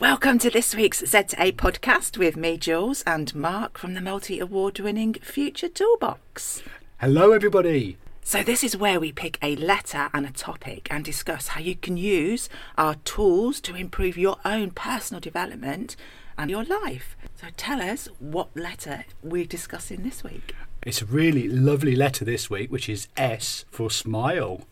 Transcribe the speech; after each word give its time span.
Welcome 0.00 0.38
to 0.38 0.48
this 0.48 0.74
week's 0.74 1.04
Z 1.04 1.24
to 1.24 1.42
A 1.42 1.52
podcast 1.52 2.16
with 2.16 2.34
me, 2.34 2.56
Jules, 2.56 3.02
and 3.02 3.34
Mark 3.34 3.76
from 3.76 3.92
the 3.92 4.00
multi 4.00 4.38
award 4.38 4.80
winning 4.80 5.12
Future 5.12 5.68
Toolbox. 5.68 6.62
Hello, 7.02 7.32
everybody. 7.32 7.98
So, 8.22 8.42
this 8.42 8.64
is 8.64 8.78
where 8.78 8.98
we 8.98 9.12
pick 9.12 9.36
a 9.42 9.56
letter 9.56 10.08
and 10.14 10.24
a 10.24 10.30
topic 10.30 10.88
and 10.90 11.04
discuss 11.04 11.48
how 11.48 11.60
you 11.60 11.74
can 11.76 11.98
use 11.98 12.48
our 12.78 12.94
tools 13.04 13.60
to 13.60 13.74
improve 13.74 14.16
your 14.16 14.38
own 14.42 14.70
personal 14.70 15.20
development 15.20 15.96
and 16.38 16.50
your 16.50 16.64
life. 16.64 17.14
So, 17.38 17.48
tell 17.58 17.82
us 17.82 18.08
what 18.20 18.56
letter 18.56 19.04
we're 19.22 19.44
discussing 19.44 20.02
this 20.02 20.24
week. 20.24 20.54
It's 20.82 21.02
a 21.02 21.06
really 21.06 21.46
lovely 21.46 21.94
letter 21.94 22.24
this 22.24 22.48
week, 22.48 22.72
which 22.72 22.88
is 22.88 23.08
S 23.18 23.66
for 23.70 23.90
smile. 23.90 24.62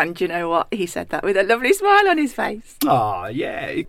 And 0.00 0.18
you 0.18 0.28
know 0.28 0.48
what? 0.48 0.68
He 0.70 0.86
said 0.86 1.10
that 1.10 1.22
with 1.22 1.36
a 1.36 1.42
lovely 1.42 1.74
smile 1.74 2.08
on 2.08 2.16
his 2.16 2.32
face. 2.32 2.76
Ah, 2.86 3.26
yeah. 3.26 3.82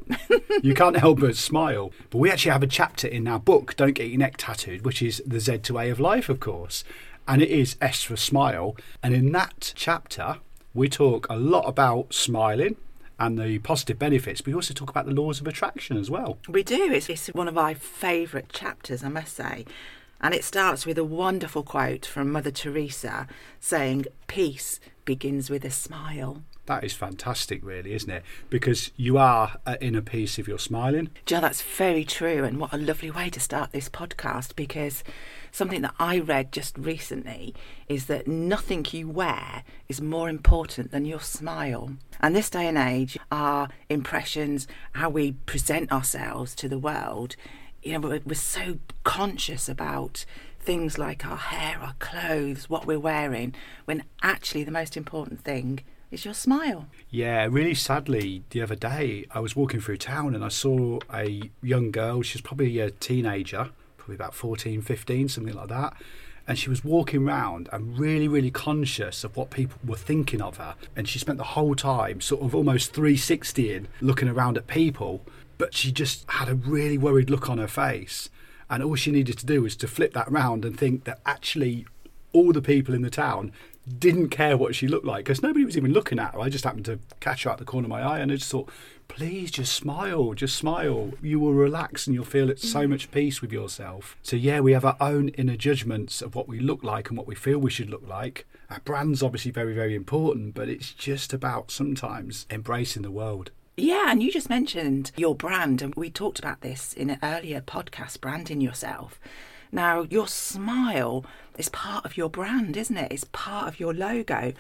you 0.62 0.74
can't 0.74 0.98
help 0.98 1.22
but 1.22 1.38
smile. 1.38 1.94
But 2.10 2.18
we 2.18 2.30
actually 2.30 2.52
have 2.52 2.64
a 2.64 2.68
chapter 2.68 3.08
in 3.08 3.30
our 3.30 3.40
book, 3.40 3.78
Don't 3.78 3.94
Get 3.94 4.10
Your 4.10 4.20
Neck 4.20 4.36
Tattooed, 4.36 4.84
which 4.84 5.02
is 5.02 5.24
the 5.26 5.40
Z 5.40 5.60
to 5.60 5.80
A 5.80 5.90
of 5.90 6.02
life, 6.02 6.28
of 6.28 6.42
course. 6.42 6.84
And 7.30 7.42
it 7.42 7.48
is 7.50 7.78
S 7.80 8.04
for 8.04 8.18
smile. 8.18 8.76
And 9.02 9.14
in 9.14 9.32
that 9.32 9.72
chapter, 9.74 10.40
we 10.74 10.90
talk 10.90 11.28
a 11.30 11.38
lot 11.38 11.62
about 11.62 12.14
smiling 12.14 12.76
and 13.18 13.40
the 13.40 13.60
positive 13.60 13.98
benefits, 13.98 14.42
but 14.42 14.48
we 14.48 14.54
also 14.54 14.74
talk 14.74 14.90
about 14.90 15.06
the 15.06 15.14
laws 15.14 15.40
of 15.40 15.48
attraction 15.48 15.96
as 15.96 16.10
well. 16.10 16.40
We 16.50 16.62
do. 16.62 16.92
It's, 16.92 17.08
it's 17.08 17.28
one 17.28 17.48
of 17.48 17.54
my 17.54 17.74
favourite 17.74 18.50
chapters, 18.50 19.02
I 19.02 19.08
must 19.08 19.34
say. 19.34 19.66
And 20.22 20.34
it 20.36 20.44
starts 20.44 20.86
with 20.86 20.98
a 21.00 21.04
wonderful 21.04 21.64
quote 21.64 22.06
from 22.06 22.32
Mother 22.32 22.52
Teresa 22.52 23.28
saying, 23.60 24.06
Peace 24.28 24.80
begins 25.04 25.50
with 25.50 25.66
a 25.66 25.72
smile. 25.72 26.44
That 26.68 26.84
is 26.84 26.94
fantastic, 26.94 27.66
really, 27.66 27.94
isn't 27.94 28.10
it? 28.10 28.24
Because 28.50 28.92
you 28.96 29.18
are 29.18 29.58
uh, 29.66 29.72
at 29.72 29.84
inner 29.84 30.02
peace 30.02 30.38
if 30.38 30.48
you're 30.48 30.60
smiling. 30.60 31.10
Joe, 31.26 31.42
that's 31.42 31.64
very 31.64 32.06
true. 32.06 32.44
And 32.44 32.60
what 32.60 32.72
a 32.72 32.78
lovely 32.78 33.10
way 33.10 33.32
to 33.32 33.40
start 33.40 33.72
this 33.72 33.90
podcast 33.90 34.56
because 34.56 35.04
something 35.52 35.82
that 35.82 35.96
I 36.00 36.20
read 36.20 36.52
just 36.52 36.78
recently 36.78 37.56
is 37.90 38.06
that 38.06 38.28
nothing 38.28 38.86
you 38.92 39.10
wear 39.10 39.64
is 39.90 40.00
more 40.00 40.30
important 40.30 40.92
than 40.92 41.04
your 41.04 41.20
smile. 41.20 41.94
And 42.20 42.36
this 42.36 42.50
day 42.50 42.68
and 42.68 42.78
age, 42.78 43.18
our 43.32 43.70
impressions, 43.90 44.68
how 44.94 45.10
we 45.10 45.32
present 45.32 45.92
ourselves 45.92 46.54
to 46.56 46.70
the 46.70 46.80
world, 46.80 47.36
you 47.84 47.94
know, 47.94 48.00
we're, 48.00 48.22
we're 48.26 48.36
so 48.36 48.78
conscious 49.04 49.68
about 49.68 50.26
things 50.60 50.98
like 50.98 51.26
our 51.26 51.38
hair, 51.38 51.80
our 51.80 51.96
clothes, 52.00 52.70
what 52.70 52.86
we're 52.86 53.00
wearing, 53.00 53.56
when 53.86 54.04
actually 54.22 54.64
the 54.64 54.72
most 54.72 54.96
important 54.96 55.42
thing 55.42 55.80
is 56.12 56.26
your 56.26 56.34
smile. 56.34 56.88
Yeah, 57.10 57.48
really 57.50 57.74
sadly, 57.74 58.44
the 58.50 58.62
other 58.62 58.76
day 58.76 59.26
I 59.32 59.40
was 59.40 59.56
walking 59.56 59.80
through 59.80 59.98
town 59.98 60.36
and 60.36 60.44
I 60.44 60.50
saw 60.50 61.00
a 61.12 61.50
young 61.64 61.92
girl, 61.92 62.22
she's 62.22 62.42
probably 62.42 62.80
a 62.80 62.92
teenager, 62.92 63.70
probably 63.98 64.16
about 64.16 64.36
14, 64.36 64.82
15, 64.82 65.30
something 65.30 65.56
like 65.56 65.70
that. 65.70 65.94
And 66.48 66.60
she 66.60 66.70
was 66.70 66.84
walking 66.84 67.28
around 67.28 67.70
and 67.72 67.98
really, 67.98 68.28
really 68.28 68.52
conscious 68.52 69.24
of 69.24 69.38
what 69.38 69.52
people 69.52 69.80
were 69.86 69.96
thinking 69.96 70.42
of 70.42 70.58
her. 70.58 70.76
And 70.96 71.08
she 71.08 71.18
spent 71.18 71.38
the 71.38 71.44
whole 71.44 71.76
time 71.76 72.20
sort 72.20 72.42
of 72.42 72.54
almost 72.54 72.94
360ing, 72.94 73.86
looking 74.02 74.28
around 74.28 74.58
at 74.58 74.68
people. 74.68 75.22
But 75.62 75.76
she 75.76 75.92
just 75.92 76.28
had 76.28 76.50
a 76.50 76.56
really 76.56 76.98
worried 76.98 77.30
look 77.30 77.48
on 77.48 77.60
her 77.60 77.68
face 77.68 78.32
and 78.68 78.82
all 78.82 78.96
she 78.96 79.12
needed 79.12 79.38
to 79.38 79.46
do 79.46 79.62
was 79.62 79.76
to 79.76 79.88
flip 79.88 80.12
that 80.14 80.32
round 80.32 80.66
and 80.66 80.76
think 80.76 81.04
that 81.04 81.20
actually 81.24 81.86
all 82.34 82.52
the 82.52 82.64
people 82.64 82.96
in 82.96 83.04
the 83.04 83.12
town 83.12 83.52
didn't 84.00 84.30
care 84.30 84.58
what 84.58 84.74
she 84.74 84.88
looked 84.88 85.06
like 85.06 85.24
because 85.26 85.44
nobody 85.44 85.64
was 85.64 85.78
even 85.78 85.94
looking 85.94 86.18
at 86.18 86.34
her. 86.34 86.40
I 86.40 86.50
just 86.50 86.64
happened 86.64 86.86
to 86.86 86.98
catch 87.20 87.44
her 87.44 87.52
out 87.52 87.60
the 87.60 87.64
corner 87.64 87.86
of 87.86 87.92
my 87.92 88.02
eye 88.02 88.18
and 88.18 88.32
I 88.32 88.38
just 88.38 88.50
thought, 88.50 88.72
please 89.08 89.52
just 89.52 89.74
smile, 89.74 90.34
just 90.34 90.56
smile. 90.56 91.12
You 91.22 91.40
will 91.40 91.54
relax 91.54 92.08
and 92.08 92.16
you'll 92.16 92.26
feel 92.26 92.50
at 92.50 92.58
so 92.58 92.88
mm. 92.88 92.90
much 92.90 93.12
peace 93.12 93.40
with 93.40 93.52
yourself. 93.52 94.18
So, 94.24 94.38
yeah, 94.38 94.62
we 94.62 94.74
have 94.74 94.84
our 94.84 94.98
own 95.00 95.30
inner 95.30 95.58
judgments 95.58 96.24
of 96.24 96.34
what 96.34 96.48
we 96.48 96.60
look 96.60 96.84
like 96.84 97.10
and 97.10 97.18
what 97.20 97.28
we 97.28 97.36
feel 97.36 97.60
we 97.60 97.70
should 97.70 97.92
look 97.92 98.08
like. 98.08 98.48
Our 98.72 98.80
brand's 98.80 99.22
obviously 99.22 99.52
very, 99.52 99.76
very 99.76 99.94
important, 99.94 100.56
but 100.56 100.70
it's 100.70 100.92
just 100.92 101.34
about 101.34 101.70
sometimes 101.70 102.48
embracing 102.50 103.04
the 103.04 103.12
world. 103.12 103.52
Yeah, 103.82 104.12
and 104.12 104.22
you 104.22 104.32
just 104.32 104.48
mentioned 104.48 105.12
your 105.18 105.34
brand, 105.34 105.82
and 105.82 105.96
we 105.96 106.12
talked 106.12 106.38
about 106.38 106.62
this 106.62 106.94
in 106.94 107.10
an 107.10 107.18
earlier 107.24 107.62
podcast 107.62 108.22
branding 108.22 108.62
yourself. 108.62 109.20
Now, 109.72 110.04
your 110.04 110.28
smile 110.28 111.26
is 111.58 111.68
part 111.70 112.06
of 112.06 112.16
your 112.16 112.30
brand, 112.30 112.78
isn't 112.78 112.96
it? 112.96 113.12
It's 113.12 113.26
part 113.32 113.68
of 113.68 113.80
your 113.80 113.92
logo. 113.92 114.54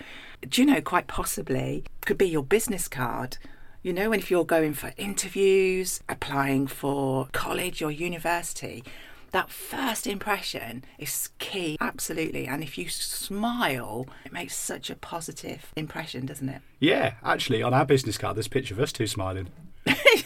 Do 0.49 0.61
you 0.61 0.65
know, 0.65 0.81
quite 0.81 1.05
possibly, 1.05 1.83
could 2.03 2.17
be 2.17 2.27
your 2.27 2.41
business 2.41 2.87
card. 2.87 3.37
You 3.83 3.93
know, 3.93 4.11
if 4.11 4.31
you're 4.31 4.43
going 4.43 4.73
for 4.73 4.91
interviews, 4.97 6.01
applying 6.09 6.65
for 6.65 7.27
college 7.31 7.83
or 7.83 7.91
university, 7.91 8.83
that 9.31 9.49
first 9.49 10.07
impression 10.07 10.83
is 10.97 11.29
key, 11.39 11.77
absolutely. 11.79 12.47
And 12.47 12.63
if 12.63 12.77
you 12.77 12.89
smile, 12.89 14.07
it 14.25 14.33
makes 14.33 14.55
such 14.55 14.89
a 14.89 14.95
positive 14.95 15.71
impression, 15.75 16.25
doesn't 16.25 16.49
it? 16.49 16.61
Yeah, 16.79 17.15
actually, 17.23 17.63
on 17.63 17.73
our 17.73 17.85
business 17.85 18.17
card, 18.17 18.35
there's 18.35 18.47
a 18.47 18.51
picture 18.51 18.73
of 18.73 18.79
us 18.79 18.91
two 18.91 19.07
smiling. 19.07 19.47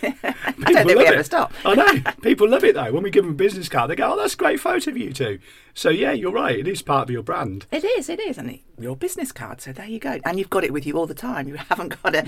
I 0.23 0.71
don't 0.71 0.87
think 0.87 0.99
we 0.99 1.05
ever 1.05 1.19
it. 1.19 1.25
stop. 1.25 1.53
I 1.63 1.75
know. 1.75 2.11
People 2.21 2.49
love 2.49 2.63
it 2.63 2.75
though. 2.75 2.91
When 2.91 3.03
we 3.03 3.09
give 3.09 3.23
them 3.23 3.33
a 3.33 3.37
business 3.37 3.69
card, 3.69 3.89
they 3.89 3.95
go, 3.95 4.13
"Oh, 4.13 4.17
that's 4.17 4.33
a 4.33 4.37
great 4.37 4.59
photo 4.59 4.91
of 4.91 4.97
you 4.97 5.13
two. 5.13 5.39
So 5.73 5.89
yeah, 5.89 6.11
you're 6.11 6.31
right. 6.31 6.57
It 6.57 6.67
is 6.67 6.81
part 6.81 7.03
of 7.03 7.09
your 7.11 7.23
brand. 7.23 7.65
It 7.71 7.83
is. 7.83 8.09
It 8.09 8.19
is, 8.19 8.37
and 8.37 8.49
it, 8.49 8.61
your 8.79 8.95
business 8.95 9.31
card. 9.31 9.61
So 9.61 9.71
there 9.73 9.87
you 9.87 9.99
go. 9.99 10.19
And 10.25 10.39
you've 10.39 10.49
got 10.49 10.63
it 10.63 10.71
with 10.71 10.85
you 10.85 10.97
all 10.97 11.07
the 11.07 11.13
time. 11.13 11.47
You 11.47 11.55
haven't 11.69 12.01
got 12.01 12.13
to 12.13 12.25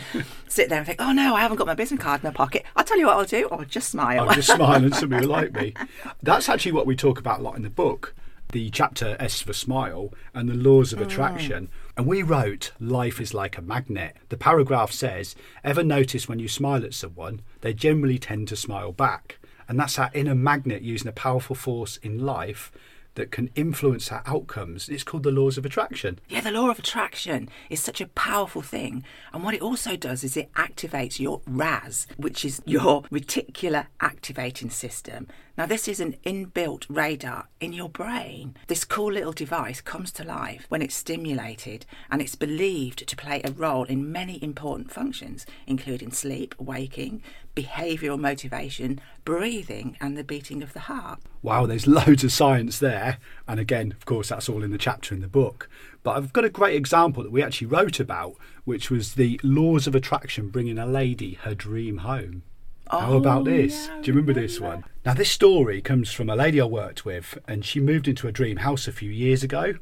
sit 0.48 0.70
there 0.70 0.80
and 0.80 0.88
think, 0.88 1.02
"Oh 1.02 1.12
no, 1.12 1.36
I 1.36 1.42
haven't 1.42 1.58
got 1.58 1.68
my 1.68 1.76
business 1.76 2.02
card 2.02 2.24
in 2.24 2.28
my 2.28 2.34
pocket." 2.34 2.66
I'll 2.76 2.84
tell 2.84 2.98
you 2.98 3.08
what 3.08 3.18
I'll 3.18 3.26
do. 3.26 3.48
I'll 3.52 3.64
just 3.66 3.90
smile. 3.90 4.28
I'll 4.30 4.36
just 4.36 4.54
smile 4.54 4.84
and 4.84 4.96
somebody 4.96 5.26
will 5.26 5.34
like 5.34 5.54
me. 5.54 5.74
That's 6.22 6.50
actually 6.50 6.74
what 6.74 6.86
we 6.86 6.96
talk 6.96 7.20
about 7.20 7.40
a 7.40 7.44
lot 7.44 7.56
in 7.56 7.64
the 7.64 7.70
book. 7.70 8.16
The 8.54 8.70
chapter 8.70 9.18
S 9.20 9.42
for 9.42 9.52
smile 9.52 10.14
and 10.34 10.48
the 10.48 10.54
laws 10.54 10.94
of 10.94 11.02
attraction. 11.02 11.68
Mm. 11.68 11.87
And 11.98 12.06
we 12.06 12.22
wrote, 12.22 12.74
Life 12.80 13.20
is 13.20 13.34
like 13.34 13.58
a 13.58 13.62
magnet. 13.62 14.16
The 14.30 14.38
paragraph 14.38 14.92
says, 14.92 15.36
Ever 15.64 15.84
notice 15.84 16.30
when 16.30 16.38
you 16.38 16.48
smile 16.48 16.86
at 16.86 16.94
someone, 16.94 17.42
they 17.62 17.74
generally 17.74 18.20
tend 18.20 18.50
to 18.50 18.56
smile 18.56 18.92
back? 18.92 19.40
And 19.68 19.80
that's 19.80 19.98
our 19.98 20.12
inner 20.14 20.36
magnet 20.36 20.84
using 20.84 21.08
a 21.08 21.12
powerful 21.12 21.56
force 21.56 21.98
in 21.98 22.20
life 22.20 22.72
that 23.18 23.32
can 23.32 23.50
influence 23.56 24.12
our 24.12 24.24
outcomes. 24.26 24.88
It's 24.88 25.04
called 25.04 25.24
the 25.24 25.32
laws 25.32 25.58
of 25.58 25.66
attraction. 25.66 26.20
Yeah, 26.30 26.42
the 26.42 26.52
law 26.52 26.70
of 26.70 26.80
attraction 26.80 27.50
is 27.70 27.82
such 27.82 28.00
a 28.00 28.08
powerful 28.08 28.62
thing. 28.62 29.04
And 29.34 29.44
what 29.44 29.54
it 29.54 29.62
also 29.62 29.98
does 29.98 30.24
is 30.24 30.38
it 30.38 30.54
activates 30.54 31.20
your 31.20 31.42
RAS, 31.46 32.08
which 32.16 32.46
is 32.46 32.62
your 32.66 33.04
reticular 33.04 33.88
activating 34.00 34.70
system. 34.70 35.28
Now, 35.58 35.66
this 35.66 35.88
is 35.88 36.00
an 36.00 36.16
inbuilt 36.24 36.86
radar 36.88 37.48
in 37.60 37.74
your 37.74 37.90
brain. 37.90 38.56
This 38.68 38.86
cool 38.86 39.12
little 39.12 39.32
device 39.32 39.82
comes 39.82 40.12
to 40.12 40.24
life 40.24 40.68
when 40.70 40.84
it's 40.84 40.96
stimulated 40.96 41.88
and 42.12 42.22
it's 42.22 42.36
believed 42.36 43.08
to 43.08 43.16
play 43.16 43.42
a 43.44 43.52
role 43.52 43.86
in 43.86 44.12
many 44.12 44.42
important 44.44 44.92
functions, 44.92 45.48
including 45.66 46.12
sleep, 46.12 46.54
waking, 46.60 47.24
behavioural 47.62 48.20
motivation, 48.20 49.00
breathing, 49.26 49.98
and 50.00 50.16
the 50.18 50.24
beating 50.24 50.62
of 50.62 50.74
the 50.74 50.82
heart. 50.82 51.20
Wow, 51.42 51.66
there's 51.66 51.88
loads 51.88 52.24
of 52.24 52.32
science 52.32 52.80
there. 52.80 53.18
And 53.48 53.60
again, 53.60 53.92
of 53.92 54.06
course, 54.06 54.30
that's 54.30 54.48
all 54.48 54.64
in 54.64 54.72
the 54.72 54.78
chapter 54.78 55.16
in 55.16 55.22
the 55.22 55.28
book. 55.28 55.68
But 56.04 56.18
I've 56.18 56.34
got 56.34 56.46
a 56.46 56.50
great 56.50 56.76
example 56.76 57.24
that 57.24 57.32
we 57.32 57.42
actually 57.44 57.68
wrote 57.68 58.00
about, 58.00 58.36
which 58.66 58.90
was 58.92 59.16
the 59.16 59.40
laws 59.44 59.88
of 59.88 59.96
attraction 59.96 60.50
bringing 60.50 60.78
a 60.78 60.86
lady 60.86 61.34
her 61.44 61.56
dream 61.56 61.98
home. 62.00 62.44
How 62.90 63.14
Oh, 63.14 63.18
about 63.18 63.44
this? 63.46 63.88
yeah, 63.88 64.02
Do 64.02 64.08
you 64.12 64.14
remember 64.14 64.40
this 64.40 64.62
one? 64.62 64.86
Now, 65.06 65.14
this 65.14 65.30
story 65.32 65.82
comes 65.82 66.14
from 66.14 66.30
a 66.30 66.36
lady 66.36 66.62
I 66.62 66.66
worked 66.66 67.04
with, 67.06 67.38
and 67.48 67.66
she 67.66 67.80
moved 67.82 68.08
into 68.08 68.28
a 68.28 68.32
dream 68.32 68.58
house 68.58 68.88
a 68.88 68.94
few 68.94 69.10
years 69.10 69.44
ago. 69.44 69.74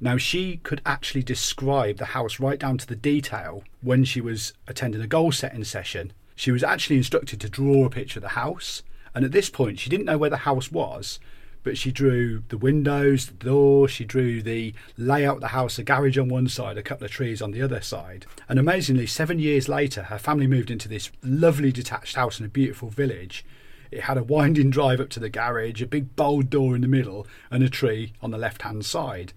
Now, 0.00 0.16
she 0.16 0.58
could 0.58 0.82
actually 0.86 1.22
describe 1.24 1.96
the 1.96 2.04
house 2.06 2.38
right 2.38 2.58
down 2.58 2.78
to 2.78 2.86
the 2.86 2.94
detail 2.94 3.64
when 3.80 4.04
she 4.04 4.20
was 4.20 4.52
attending 4.68 5.00
a 5.00 5.06
goal 5.08 5.32
setting 5.32 5.64
session. 5.64 6.12
She 6.36 6.52
was 6.52 6.62
actually 6.62 6.98
instructed 6.98 7.40
to 7.40 7.48
draw 7.48 7.86
a 7.86 7.90
picture 7.90 8.18
of 8.18 8.22
the 8.22 8.28
house, 8.30 8.82
and 9.14 9.24
at 9.24 9.32
this 9.32 9.48
point, 9.50 9.80
she 9.80 9.90
didn't 9.90 10.04
know 10.04 10.18
where 10.18 10.30
the 10.30 10.36
house 10.36 10.70
was, 10.70 11.18
but 11.64 11.78
she 11.78 11.90
drew 11.90 12.44
the 12.48 12.58
windows, 12.58 13.26
the 13.26 13.32
door, 13.32 13.88
she 13.88 14.04
drew 14.04 14.40
the 14.42 14.72
layout 14.96 15.36
of 15.36 15.40
the 15.40 15.48
house, 15.48 15.78
a 15.78 15.82
garage 15.82 16.18
on 16.18 16.28
one 16.28 16.46
side, 16.46 16.78
a 16.78 16.82
couple 16.82 17.06
of 17.06 17.10
trees 17.10 17.42
on 17.42 17.50
the 17.50 17.62
other 17.62 17.80
side. 17.80 18.26
And 18.48 18.58
amazingly, 18.58 19.06
seven 19.06 19.38
years 19.40 19.68
later, 19.68 20.04
her 20.04 20.18
family 20.18 20.46
moved 20.46 20.70
into 20.70 20.88
this 20.88 21.10
lovely 21.24 21.72
detached 21.72 22.14
house 22.14 22.38
in 22.38 22.46
a 22.46 22.50
beautiful 22.50 22.90
village. 22.90 23.44
It 23.90 24.02
had 24.02 24.18
a 24.18 24.22
winding 24.22 24.70
drive 24.70 25.00
up 25.00 25.08
to 25.10 25.20
the 25.20 25.30
garage, 25.30 25.82
a 25.82 25.86
big 25.86 26.14
bold 26.14 26.50
door 26.50 26.76
in 26.76 26.82
the 26.82 26.88
middle, 26.88 27.26
and 27.50 27.64
a 27.64 27.68
tree 27.70 28.12
on 28.20 28.30
the 28.30 28.38
left 28.38 28.62
hand 28.62 28.84
side. 28.84 29.32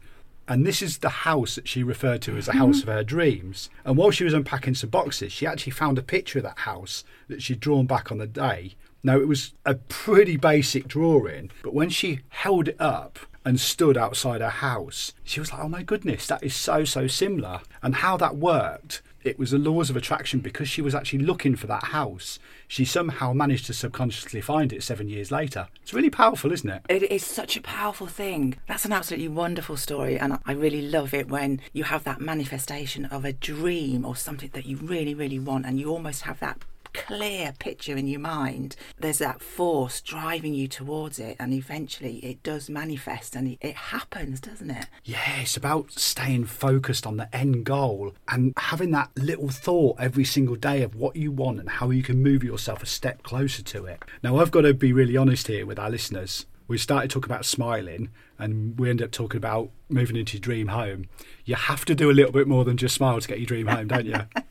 And 0.50 0.66
this 0.66 0.82
is 0.82 0.98
the 0.98 1.10
house 1.10 1.54
that 1.56 1.68
she 1.68 1.84
referred 1.84 2.24
to 2.24 2.36
as 2.36 2.48
the 2.48 2.54
house 2.54 2.80
mm-hmm. 2.80 2.90
of 2.90 2.96
her 2.96 3.04
dreams. 3.04 3.70
And 3.86 3.96
while 3.96 4.10
she 4.10 4.24
was 4.24 4.34
unpacking 4.34 4.74
some 4.74 4.90
boxes, 4.90 5.32
she 5.32 5.46
actually 5.46 5.74
found 5.74 6.00
a 6.00 6.04
picture 6.04 6.40
of 6.40 6.44
that 6.44 6.60
house 6.60 7.04
that 7.28 7.44
she'd 7.44 7.60
drawn 7.60 7.86
back 7.86 8.12
on 8.12 8.18
the 8.18 8.26
day. 8.26 8.74
Now, 9.04 9.20
it 9.20 9.28
was 9.28 9.54
a 9.64 9.76
pretty 9.76 10.38
basic 10.38 10.88
drawing, 10.88 11.52
but 11.62 11.76
when 11.76 11.90
she 11.90 12.22
held 12.30 12.68
it 12.68 12.82
up 12.82 13.20
and 13.46 13.60
stood 13.60 13.96
outside 13.96 14.42
her 14.42 14.50
house, 14.50 15.14
she 15.24 15.40
was 15.40 15.54
like, 15.54 15.62
oh 15.62 15.70
my 15.70 15.84
goodness, 15.84 16.26
that 16.28 16.44
is 16.44 16.56
so, 16.56 16.84
so 16.84 17.06
similar. 17.06 17.62
And 17.84 17.96
how 17.96 18.18
that 18.18 18.36
worked, 18.36 19.04
it 19.24 19.38
was 19.38 19.52
the 19.52 19.58
laws 19.58 19.90
of 19.90 19.96
attraction 19.96 20.40
because 20.40 20.70
she 20.70 20.82
was 20.82 20.96
actually 20.96 21.20
looking 21.20 21.56
for 21.56 21.68
that 21.68 21.86
house. 21.86 22.40
She 22.68 22.86
somehow 22.86 23.34
managed 23.34 23.66
to 23.68 23.74
subconsciously 23.74 24.42
find 24.42 24.72
it 24.72 24.84
seven 24.84 25.10
years 25.10 25.32
later. 25.32 25.68
It's 25.82 25.94
really 25.94 26.10
powerful, 26.10 26.52
isn't 26.52 26.70
it? 26.70 26.82
It 26.90 27.04
is 27.04 27.26
such 27.26 27.58
a 27.58 27.62
powerful 27.62 28.08
thing. 28.08 28.58
That's 28.68 28.86
an 28.86 28.94
absolutely 28.94 29.30
wonderful 29.30 29.78
story, 29.78 30.18
and 30.18 30.40
I 30.46 30.52
really 30.54 30.82
love 30.82 31.14
it 31.14 31.30
when 31.30 31.62
you 31.74 31.84
have 31.86 32.04
that 32.04 32.22
manifestation 32.22 33.06
of 33.06 33.26
a 33.26 33.34
dream 33.34 34.06
or 34.06 34.16
something 34.16 34.50
that 34.54 34.66
you 34.66 34.78
really, 34.78 35.14
really 35.14 35.40
want, 35.40 35.66
and 35.66 35.80
you 35.80 35.90
almost 35.90 36.24
have 36.24 36.40
that 36.40 36.60
clear 36.94 37.54
picture 37.60 37.96
in 37.96 38.08
your 38.08 38.20
mind, 38.20 38.76
there's 39.00 39.20
that 39.20 39.42
force 39.42 40.02
driving 40.02 40.54
you 40.54 40.68
towards 40.68 41.20
it, 41.20 41.36
and 41.40 41.54
eventually 41.54 42.18
it 42.18 42.44
does 42.44 42.70
manifest 42.70 43.36
and 43.36 43.58
it 43.62 43.76
happens, 43.76 44.40
doesn't 44.40 44.70
it? 44.70 44.88
Yeah, 45.04 45.42
it's 45.42 45.58
about 45.58 45.92
staying 45.92 46.46
focused 46.46 47.06
on 47.06 47.18
the 47.18 47.34
end 47.36 47.66
goal 47.66 48.14
and 48.28 48.54
having 48.58 48.92
that 48.92 49.10
little 49.16 49.50
thought 49.50 50.00
every 50.00 50.26
single 50.26 50.56
day 50.56 50.82
of 50.82 50.96
what 50.96 51.16
you 51.16 51.32
want 51.32 51.60
and 51.60 51.70
how 51.70 51.90
you 51.90 52.04
can 52.04 52.22
move 52.22 52.44
yourself 52.44 52.84
a 52.84 52.86
step 52.86 53.24
closer 53.24 53.64
to 53.64 53.86
it. 53.86 54.04
Now, 54.24 54.38
I've 54.38 54.52
got 54.52 54.62
to 54.62 54.74
be 54.74 54.94
really 54.94 55.18
honest 55.18 55.48
here 55.48 55.66
with 55.66 55.80
our 55.80 55.90
listeners. 55.90 56.46
We 56.68 56.78
started 56.78 57.10
talking 57.10 57.32
about 57.32 57.46
smiling 57.46 58.10
and 58.38 58.80
we 58.80 58.90
end 58.90 59.02
up 59.02 59.12
talking 59.12 59.38
about 59.38 59.72
moving 59.90 60.16
into 60.16 60.38
your 60.38 60.42
dream 60.42 60.68
home. 60.68 61.06
You 61.44 61.56
have 61.56 61.84
to 61.86 61.96
do 61.96 62.12
a 62.12 62.14
little 62.14 62.32
bit 62.32 62.48
more 62.48 62.64
than 62.64 62.78
just 62.78 62.96
smile 62.96 63.20
to 63.20 63.28
get 63.28 63.40
your 63.40 63.48
dream 63.48 63.68
home, 63.68 63.88
don't 63.88 64.06
you? 64.06 64.16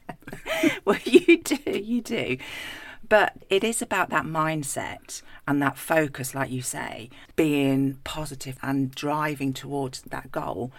well, 0.85 0.99
you 1.05 1.39
do, 1.43 1.59
you 1.71 2.01
do. 2.01 2.39
But 3.09 3.35
it 3.49 3.65
is 3.65 3.81
about 3.81 4.11
that 4.11 4.25
mindset 4.25 5.23
and 5.47 5.63
that 5.63 5.79
focus, 5.79 6.35
like 6.35 6.51
you 6.51 6.61
say, 6.61 7.09
being 7.37 7.99
positive 8.05 8.59
and 8.63 8.95
driving 8.95 9.53
towards 9.55 10.03
that 10.03 10.31
goal. 10.31 10.73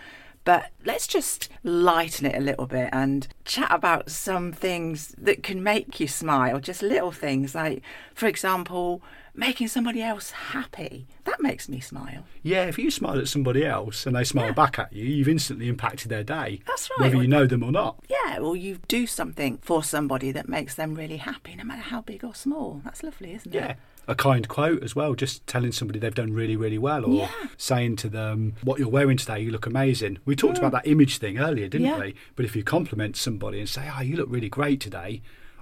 But 0.45 0.71
let's 0.85 1.05
just 1.05 1.49
lighten 1.63 2.25
it 2.25 2.35
a 2.35 2.39
little 2.39 2.65
bit 2.65 2.89
and 2.91 3.27
chat 3.45 3.67
about 3.71 4.09
some 4.09 4.51
things 4.51 5.13
that 5.17 5.43
can 5.43 5.61
make 5.61 5.99
you 5.99 6.07
smile, 6.07 6.59
just 6.59 6.81
little 6.81 7.11
things 7.11 7.53
like, 7.53 7.83
for 8.15 8.25
example, 8.27 9.01
making 9.35 9.67
somebody 9.67 10.01
else 10.01 10.31
happy. 10.31 11.05
That 11.25 11.41
makes 11.41 11.69
me 11.69 11.79
smile. 11.79 12.25
Yeah, 12.41 12.63
if 12.65 12.79
you 12.79 12.89
smile 12.89 13.19
at 13.19 13.27
somebody 13.27 13.63
else 13.65 14.05
and 14.05 14.15
they 14.15 14.23
smile 14.23 14.47
Yeah. 14.47 14.51
back 14.53 14.79
at 14.79 14.91
you, 14.91 15.05
you've 15.05 15.27
instantly 15.29 15.67
impacted 15.67 16.09
their 16.09 16.23
day. 16.23 16.61
That's 16.65 16.89
right. 16.97 17.11
Whether 17.11 17.21
you 17.21 17.27
know 17.27 17.45
them 17.45 17.63
or 17.63 17.71
not. 17.71 18.03
Yeah, 18.09 18.39
or 18.39 18.55
you 18.55 18.79
do 18.87 19.05
something 19.05 19.59
for 19.61 19.83
somebody 19.83 20.31
that 20.31 20.49
makes 20.49 20.73
them 20.75 20.95
really 20.95 21.17
happy, 21.17 21.55
no 21.55 21.63
matter 21.63 21.81
how 21.83 22.01
big 22.01 22.23
or 22.23 22.33
small. 22.33 22.81
That's 22.83 23.03
lovely, 23.03 23.33
isn't 23.35 23.53
Yeah. 23.53 23.71
it? 23.71 23.77
A 24.09 24.15
kind 24.15 24.47
quote 24.47 24.81
as 24.81 24.95
well, 24.95 25.13
just 25.13 25.45
telling 25.45 25.71
somebody 25.71 25.99
they've 25.99 26.15
done 26.15 26.33
really, 26.33 26.55
really 26.55 26.79
well, 26.79 27.05
or 27.05 27.13
Yeah. 27.13 27.31
saying 27.57 27.97
to 27.97 28.09
them, 28.09 28.53
What 28.63 28.79
you're 28.79 28.89
wearing 28.89 29.17
today, 29.17 29.39
you 29.41 29.51
look 29.51 29.67
amazing. 29.67 30.17
We 30.25 30.35
talked 30.35 30.57
about 30.57 30.71
mm. 30.71 30.83
that 30.83 30.87
image 30.87 31.19
thing 31.19 31.37
earlier, 31.37 31.67
didn't 31.67 31.85
Yeah. 31.87 31.99
we? 31.99 32.15
But 32.35 32.45
if 32.45 32.55
you 32.55 32.63
compliment 32.63 33.15
somebody 33.15 33.59
and 33.59 33.69
say, 33.69 33.87
Oh, 33.95 34.01
you 34.01 34.17
look 34.17 34.27
really 34.29 34.49
great 34.49 34.79
today, 34.81 35.21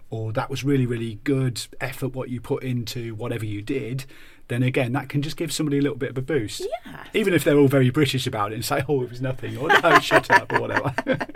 or 0.10 0.32
that 0.32 0.50
was 0.50 0.64
really, 0.64 0.86
really 0.86 1.20
good 1.26 1.62
effort 1.82 2.16
what 2.16 2.30
you 2.30 2.40
put 2.40 2.64
into 2.64 3.14
whatever 3.16 3.44
you 3.44 3.62
did, 3.62 4.06
then 4.48 4.64
again, 4.64 4.94
that 4.94 5.10
can 5.10 5.22
just 5.22 5.36
give 5.36 5.52
somebody 5.52 5.78
a 5.78 5.82
little 5.82 5.98
bit 5.98 6.12
of 6.12 6.18
a 6.18 6.22
boost. 6.22 6.62
Yeah. 6.86 7.04
Even 7.14 7.34
if 7.34 7.44
they're 7.44 7.58
all 7.58 7.68
very 7.68 7.90
British 7.90 8.26
about 8.26 8.54
it 8.54 8.56
and 8.56 8.64
say, 8.64 8.82
Oh, 8.88 9.02
it 9.04 9.10
was 9.10 9.20
nothing, 9.22 9.58
or 9.58 9.68
no, 9.68 10.00
shut 10.00 10.32
up, 10.32 10.54
or 10.54 10.62
whatever. 10.62 10.94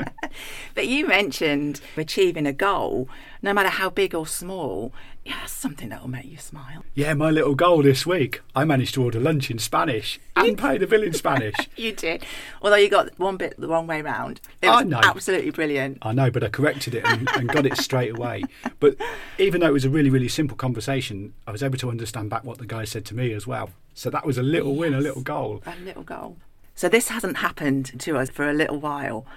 But 0.75 0.87
you 0.87 1.07
mentioned 1.07 1.81
achieving 1.97 2.45
a 2.47 2.53
goal, 2.53 3.09
no 3.41 3.53
matter 3.53 3.69
how 3.69 3.89
big 3.89 4.13
or 4.15 4.25
small, 4.27 4.93
yeah, 5.23 5.35
that's 5.41 5.51
something 5.53 5.89
that 5.89 6.01
will 6.01 6.09
make 6.09 6.25
you 6.25 6.37
smile. 6.37 6.83
yeah, 6.95 7.13
my 7.13 7.29
little 7.29 7.53
goal 7.53 7.83
this 7.83 8.07
week, 8.07 8.41
I 8.55 8.65
managed 8.65 8.95
to 8.95 9.03
order 9.03 9.19
lunch 9.19 9.51
in 9.51 9.59
Spanish 9.59 10.19
and 10.35 10.57
pay 10.57 10.79
the 10.79 10.87
bill 10.87 11.03
in 11.03 11.13
Spanish. 11.23 11.55
You 11.75 11.91
did. 11.91 12.25
Although 12.63 12.77
you 12.77 12.89
got 12.89 13.09
one 13.19 13.37
bit 13.37 13.53
the 13.59 13.67
wrong 13.67 13.85
way 13.85 14.01
round. 14.01 14.41
It 14.63 14.67
I 14.67 14.77
was 14.77 14.85
know. 14.85 14.99
absolutely 15.03 15.51
brilliant. 15.51 15.99
I 16.01 16.11
know, 16.13 16.31
but 16.31 16.43
I 16.43 16.49
corrected 16.49 16.95
it 16.95 17.05
and, 17.05 17.29
and 17.35 17.47
got 17.49 17.67
it 17.67 17.77
straight 17.77 18.15
away. 18.15 18.43
But 18.79 18.95
even 19.37 19.61
though 19.61 19.67
it 19.67 19.73
was 19.73 19.85
a 19.85 19.91
really, 19.91 20.09
really 20.09 20.27
simple 20.27 20.57
conversation, 20.57 21.33
I 21.45 21.51
was 21.51 21.61
able 21.61 21.77
to 21.77 21.91
understand 21.91 22.31
back 22.31 22.43
what 22.43 22.57
the 22.57 22.65
guy 22.65 22.85
said 22.85 23.05
to 23.05 23.15
me 23.15 23.31
as 23.33 23.45
well. 23.45 23.69
So 23.93 24.09
that 24.09 24.25
was 24.25 24.39
a 24.39 24.43
little 24.43 24.75
win, 24.75 24.95
a 24.95 25.01
little 25.01 25.21
goal. 25.21 25.61
A 25.67 25.75
little 25.85 26.03
goal. 26.03 26.37
So 26.73 26.89
this 26.89 27.09
hasn't 27.09 27.37
happened 27.37 27.99
to 27.99 28.17
us 28.17 28.31
for 28.31 28.49
a 28.49 28.53
little 28.53 28.79
while. 28.79 29.27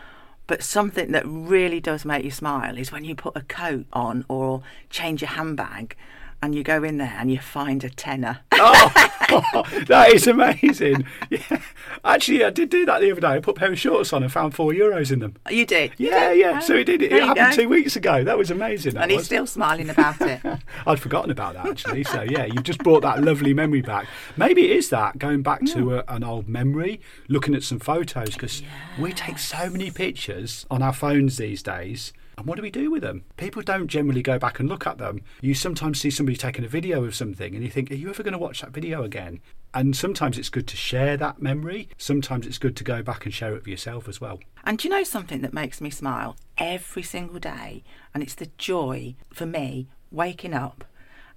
But 0.46 0.62
something 0.62 1.12
that 1.12 1.24
really 1.26 1.80
does 1.80 2.04
make 2.04 2.24
you 2.24 2.30
smile 2.30 2.76
is 2.76 2.92
when 2.92 3.04
you 3.04 3.14
put 3.14 3.36
a 3.36 3.42
coat 3.42 3.86
on 3.92 4.24
or 4.28 4.62
change 4.90 5.22
your 5.22 5.30
handbag 5.30 5.96
and 6.42 6.54
you 6.54 6.62
go 6.62 6.82
in 6.84 6.98
there 6.98 7.14
and 7.18 7.30
you 7.30 7.38
find 7.38 7.82
a 7.84 7.90
tenner. 7.90 8.40
Oh, 8.52 8.92
that 9.88 10.10
is 10.12 10.26
amazing. 10.26 11.06
Yeah. 11.30 11.60
Actually, 12.04 12.44
I 12.44 12.50
did 12.50 12.68
do 12.70 12.84
that 12.86 13.00
the 13.00 13.10
other 13.10 13.20
day. 13.20 13.28
I 13.28 13.40
put 13.40 13.56
a 13.56 13.60
pair 13.60 13.72
of 13.72 13.78
shorts 13.78 14.12
on 14.12 14.22
and 14.22 14.30
found 14.30 14.54
four 14.54 14.72
euros 14.72 15.10
in 15.10 15.20
them. 15.20 15.36
you 15.50 15.64
did? 15.64 15.92
You 15.98 16.10
Yeah, 16.10 16.28
did? 16.30 16.38
yeah. 16.38 16.58
Oh, 16.58 16.60
So 16.60 16.74
it 16.74 16.84
did. 16.84 17.02
It 17.02 17.12
you 17.12 17.20
happened 17.20 17.50
go. 17.56 17.62
two 17.62 17.68
weeks 17.68 17.96
ago. 17.96 18.22
That 18.24 18.36
was 18.38 18.50
amazing. 18.50 18.94
that 18.94 19.02
And 19.02 19.10
he's 19.10 19.18
was. 19.20 19.26
still 19.26 19.46
smiling 19.46 19.88
about 19.90 20.20
it. 20.20 20.40
I'd 20.86 21.00
forgotten 21.00 21.30
about 21.30 21.54
that 21.54 21.66
actually. 21.66 22.04
So 22.04 22.22
yeah, 22.22 22.44
you've 22.44 22.62
just 22.64 22.80
brought 22.80 23.02
that 23.02 23.22
lovely 23.22 23.54
memory 23.54 23.80
back. 23.82 24.06
Maybe 24.36 24.70
it 24.70 24.76
is 24.76 24.90
that 24.90 25.18
going 25.18 25.42
back 25.42 25.64
to 25.66 25.96
a, 25.98 26.04
an 26.08 26.22
old 26.24 26.48
memory, 26.48 27.00
looking 27.28 27.54
at 27.54 27.62
some 27.62 27.78
photos 27.80 28.34
because 28.34 28.62
we 28.98 29.12
take 29.12 29.38
so 29.38 29.70
many 29.70 29.90
pictures 29.90 30.66
on 30.70 30.82
our 30.82 30.92
phones 30.92 31.38
these 31.38 31.62
days. 31.62 32.12
And 32.36 32.46
what 32.46 32.56
do 32.56 32.62
we 32.62 32.70
do 32.70 32.90
with 32.90 33.02
them? 33.02 33.24
People 33.36 33.62
don't 33.62 33.86
generally 33.86 34.22
go 34.22 34.38
back 34.38 34.58
and 34.58 34.68
look 34.68 34.86
at 34.86 34.98
them. 34.98 35.22
You 35.40 35.54
sometimes 35.54 36.00
see 36.00 36.10
somebody 36.10 36.36
taking 36.36 36.64
a 36.64 36.68
video 36.68 37.04
of 37.04 37.14
something 37.14 37.54
and 37.54 37.64
you 37.64 37.70
think, 37.70 37.90
are 37.90 37.94
you 37.94 38.10
ever 38.10 38.22
going 38.22 38.32
to 38.32 38.38
watch 38.38 38.60
that 38.60 38.72
video 38.72 39.02
again? 39.02 39.40
And 39.72 39.96
sometimes 39.96 40.38
it's 40.38 40.48
good 40.48 40.66
to 40.68 40.76
share 40.76 41.16
that 41.16 41.42
memory. 41.42 41.88
Sometimes 41.98 42.46
it's 42.46 42.58
good 42.58 42.76
to 42.76 42.84
go 42.84 43.02
back 43.02 43.24
and 43.24 43.34
share 43.34 43.52
it 43.52 43.60
with 43.60 43.68
yourself 43.68 44.08
as 44.08 44.20
well. 44.20 44.40
And 44.64 44.78
do 44.78 44.88
you 44.88 44.94
know 44.94 45.04
something 45.04 45.40
that 45.42 45.52
makes 45.52 45.80
me 45.80 45.90
smile 45.90 46.36
every 46.58 47.02
single 47.02 47.38
day? 47.38 47.82
And 48.12 48.22
it's 48.22 48.34
the 48.34 48.50
joy 48.58 49.16
for 49.32 49.46
me 49.46 49.88
waking 50.10 50.54
up 50.54 50.84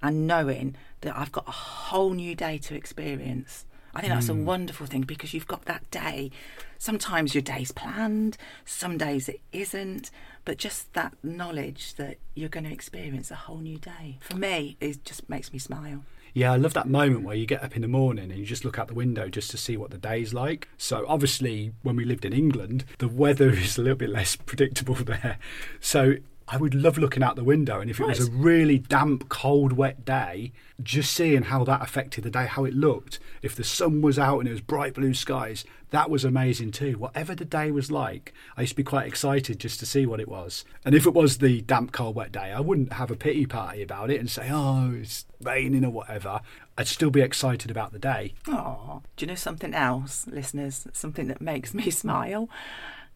and 0.02 0.26
knowing 0.26 0.76
that 1.00 1.16
I've 1.16 1.32
got 1.32 1.48
a 1.48 1.52
whole 1.52 2.12
new 2.12 2.34
day 2.34 2.58
to 2.58 2.74
experience. 2.74 3.64
I 3.94 4.00
think 4.00 4.12
that's 4.12 4.28
a 4.28 4.34
hmm. 4.34 4.44
wonderful 4.44 4.86
thing 4.86 5.02
because 5.02 5.34
you've 5.34 5.46
got 5.48 5.64
that 5.64 5.90
day. 5.90 6.30
Sometimes 6.78 7.34
your 7.34 7.42
day's 7.42 7.72
planned, 7.72 8.36
some 8.64 8.96
days 8.96 9.28
it 9.28 9.40
isn't, 9.52 10.10
but 10.44 10.56
just 10.56 10.92
that 10.94 11.12
knowledge 11.22 11.94
that 11.94 12.18
you're 12.34 12.48
going 12.48 12.64
to 12.64 12.72
experience 12.72 13.30
a 13.30 13.34
whole 13.34 13.58
new 13.58 13.78
day. 13.78 14.18
For 14.20 14.36
me, 14.36 14.76
it 14.80 15.04
just 15.04 15.28
makes 15.28 15.52
me 15.52 15.58
smile. 15.58 16.04
Yeah, 16.34 16.52
I 16.52 16.56
love 16.56 16.74
that 16.74 16.88
moment 16.88 17.24
where 17.24 17.34
you 17.34 17.46
get 17.46 17.64
up 17.64 17.74
in 17.74 17.82
the 17.82 17.88
morning 17.88 18.30
and 18.30 18.38
you 18.38 18.46
just 18.46 18.64
look 18.64 18.78
out 18.78 18.86
the 18.86 18.94
window 18.94 19.28
just 19.28 19.50
to 19.50 19.56
see 19.56 19.76
what 19.76 19.90
the 19.90 19.98
day's 19.98 20.32
like. 20.32 20.68
So, 20.76 21.04
obviously, 21.08 21.72
when 21.82 21.96
we 21.96 22.04
lived 22.04 22.24
in 22.24 22.32
England, 22.32 22.84
the 22.98 23.08
weather 23.08 23.50
is 23.54 23.76
a 23.76 23.82
little 23.82 23.98
bit 23.98 24.10
less 24.10 24.36
predictable 24.36 24.94
there. 24.94 25.38
So, 25.80 26.16
I 26.50 26.56
would 26.56 26.74
love 26.74 26.96
looking 26.96 27.22
out 27.22 27.36
the 27.36 27.44
window, 27.44 27.78
and 27.78 27.90
if 27.90 28.00
it 28.00 28.06
was 28.06 28.26
a 28.26 28.30
really 28.30 28.78
damp, 28.78 29.28
cold, 29.28 29.74
wet 29.74 30.06
day, 30.06 30.52
just 30.82 31.12
seeing 31.12 31.42
how 31.42 31.62
that 31.64 31.82
affected 31.82 32.24
the 32.24 32.30
day, 32.30 32.46
how 32.46 32.64
it 32.64 32.72
looked. 32.72 33.18
If 33.42 33.54
the 33.54 33.64
sun 33.64 34.00
was 34.00 34.18
out 34.18 34.38
and 34.38 34.48
it 34.48 34.52
was 34.52 34.62
bright 34.62 34.94
blue 34.94 35.12
skies, 35.12 35.66
that 35.90 36.08
was 36.08 36.24
amazing 36.24 36.70
too. 36.70 36.96
Whatever 36.96 37.34
the 37.34 37.44
day 37.44 37.70
was 37.70 37.90
like, 37.90 38.32
I 38.56 38.62
used 38.62 38.72
to 38.72 38.76
be 38.76 38.82
quite 38.84 39.06
excited 39.06 39.60
just 39.60 39.78
to 39.80 39.86
see 39.86 40.06
what 40.06 40.20
it 40.20 40.28
was. 40.28 40.64
And 40.86 40.94
if 40.94 41.06
it 41.06 41.12
was 41.12 41.38
the 41.38 41.60
damp, 41.60 41.92
cold, 41.92 42.14
wet 42.14 42.32
day, 42.32 42.52
I 42.52 42.60
wouldn't 42.60 42.94
have 42.94 43.10
a 43.10 43.16
pity 43.16 43.44
party 43.44 43.82
about 43.82 44.10
it 44.10 44.18
and 44.18 44.30
say, 44.30 44.48
oh, 44.50 44.94
it's 45.00 45.26
raining 45.42 45.84
or 45.84 45.90
whatever. 45.90 46.40
I'd 46.78 46.88
still 46.88 47.10
be 47.10 47.20
excited 47.20 47.70
about 47.70 47.92
the 47.92 47.98
day. 47.98 48.34
Oh, 48.46 49.02
do 49.16 49.24
you 49.24 49.28
know 49.28 49.34
something 49.34 49.74
else, 49.74 50.26
listeners? 50.26 50.86
Something 50.94 51.28
that 51.28 51.42
makes 51.42 51.74
me 51.74 51.90
smile 51.90 52.48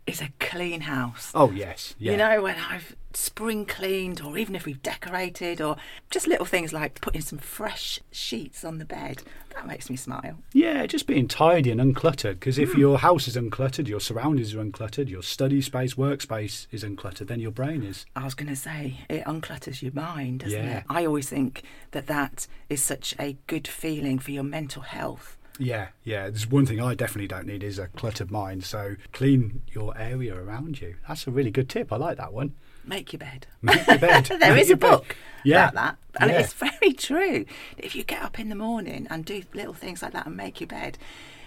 is 0.07 0.21
a 0.21 0.31
clean 0.41 0.83
house. 0.83 1.31
Oh, 1.35 1.51
yes. 1.51 1.95
Yeah. 1.99 2.13
You 2.13 2.19
know, 2.19 2.43
when 2.43 2.57
I've 2.57 2.97
spring 3.15 3.67
cleaned, 3.67 4.21
or 4.21 4.37
even 4.37 4.57
if 4.57 4.65
we've 4.65 4.83
decorated, 4.83 5.61
or 5.61 5.77
just 6.11 6.27
little 6.27 6.47
things 6.47 6.73
like 6.73 7.01
putting 7.01 7.21
some 7.21 7.39
fresh 7.39 8.01
sheets 8.11 8.65
on 8.65 8.79
the 8.79 8.85
bed, 8.85 9.23
that 9.55 9.67
makes 9.67 9.89
me 9.91 9.97
smile. 9.97 10.39
Yeah, 10.53 10.87
just 10.87 11.07
being 11.07 11.29
tidy 11.29 11.71
and 11.71 11.81
uncluttered. 11.81 12.35
Because 12.35 12.59
if 12.59 12.73
hmm. 12.73 12.81
your 12.81 12.99
house 12.99 13.29
is 13.29 13.37
uncluttered, 13.37 13.87
your 13.87 14.01
surroundings 14.01 14.55
are 14.55 14.65
uncluttered, 14.65 15.09
your 15.09 15.23
study 15.23 15.61
space, 15.61 15.95
workspace 15.95 16.67
is 16.71 16.83
uncluttered, 16.83 17.29
then 17.29 17.41
your 17.41 17.51
brain 17.51 17.83
is. 17.83 18.07
I 18.17 18.25
was 18.25 18.35
going 18.35 18.49
to 18.49 18.57
say, 18.57 18.99
it 19.09 19.25
unclutters 19.25 19.83
your 19.83 19.93
mind, 19.93 20.41
doesn't 20.41 20.59
Yeah. 20.59 20.79
it? 20.79 20.85
I 20.89 21.05
always 21.05 21.29
think 21.29 21.63
that 21.93 22.07
that 22.07 22.47
is 22.69 22.83
such 22.83 23.15
a 23.19 23.37
good 23.47 23.69
feeling 23.69 24.19
for 24.19 24.31
your 24.33 24.45
mental 24.45 24.83
health. 24.83 25.37
Yeah, 25.59 25.89
yeah. 26.03 26.31
There's 26.31 26.47
one 26.51 26.67
thing 26.67 26.81
I 26.81 26.95
definitely 26.95 27.29
don't 27.29 27.47
need 27.47 27.63
is 27.63 27.79
a 27.79 27.89
cluttered 27.89 28.31
mind. 28.31 28.65
So 28.65 28.97
clean 29.13 29.63
your 29.73 29.97
area 29.99 30.35
around 30.35 30.81
you. 30.81 30.97
That's 31.07 31.27
a 31.27 31.31
really 31.31 31.51
good 31.51 31.69
tip. 31.69 31.93
I 31.93 31.97
like 31.97 32.17
that 32.17 32.33
one. 32.33 32.55
Make 32.85 33.13
your 33.13 33.19
bed. 33.21 33.47
Make 33.61 33.87
your 33.87 33.99
bed. 33.99 34.25
there 34.41 34.53
Make 34.55 34.63
is 34.63 34.67
a 34.67 34.71
your 34.71 34.77
bed. 34.79 34.91
book 34.91 35.17
Yeah. 35.45 35.69
about 35.69 35.75
that. 35.75 36.21
And 36.21 36.31
Yeah. 36.31 36.41
it's 36.41 36.53
very 36.53 36.93
true. 36.95 37.45
If 37.79 37.95
you 37.95 38.03
get 38.03 38.23
up 38.23 38.39
in 38.41 38.49
the 38.49 38.55
morning 38.57 39.07
and 39.11 39.25
do 39.25 39.43
little 39.55 39.75
things 39.75 40.03
like 40.03 40.13
that 40.15 40.27
and 40.27 40.37
make 40.37 40.61
your 40.61 40.67
bed, 40.69 40.99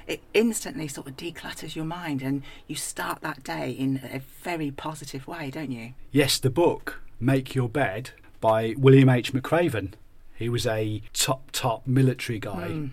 it 0.08 0.22
instantly 0.34 0.88
sort 0.88 1.08
of 1.08 1.18
declutters 1.18 1.76
your 1.76 1.84
mind 1.86 2.22
and 2.22 2.44
you 2.68 2.76
start 2.76 3.22
that 3.22 3.44
day 3.44 3.72
in 3.72 4.00
a 4.14 4.20
very 4.44 4.70
positive 4.72 5.28
way, 5.28 5.50
don't 5.50 5.72
you? 5.72 5.94
Yes, 6.12 6.38
the 6.38 6.52
book 6.52 7.02
Make 7.20 7.56
Your 7.56 7.68
Bed 7.68 8.12
by 8.40 8.76
William 8.78 9.10
H. 9.10 9.34
McRaven. 9.34 9.94
He 10.36 10.48
was 10.48 10.68
a 10.68 11.02
top, 11.14 11.50
top 11.52 11.88
military 11.88 12.40
guy. 12.40 12.68
Hmm. 12.68 12.88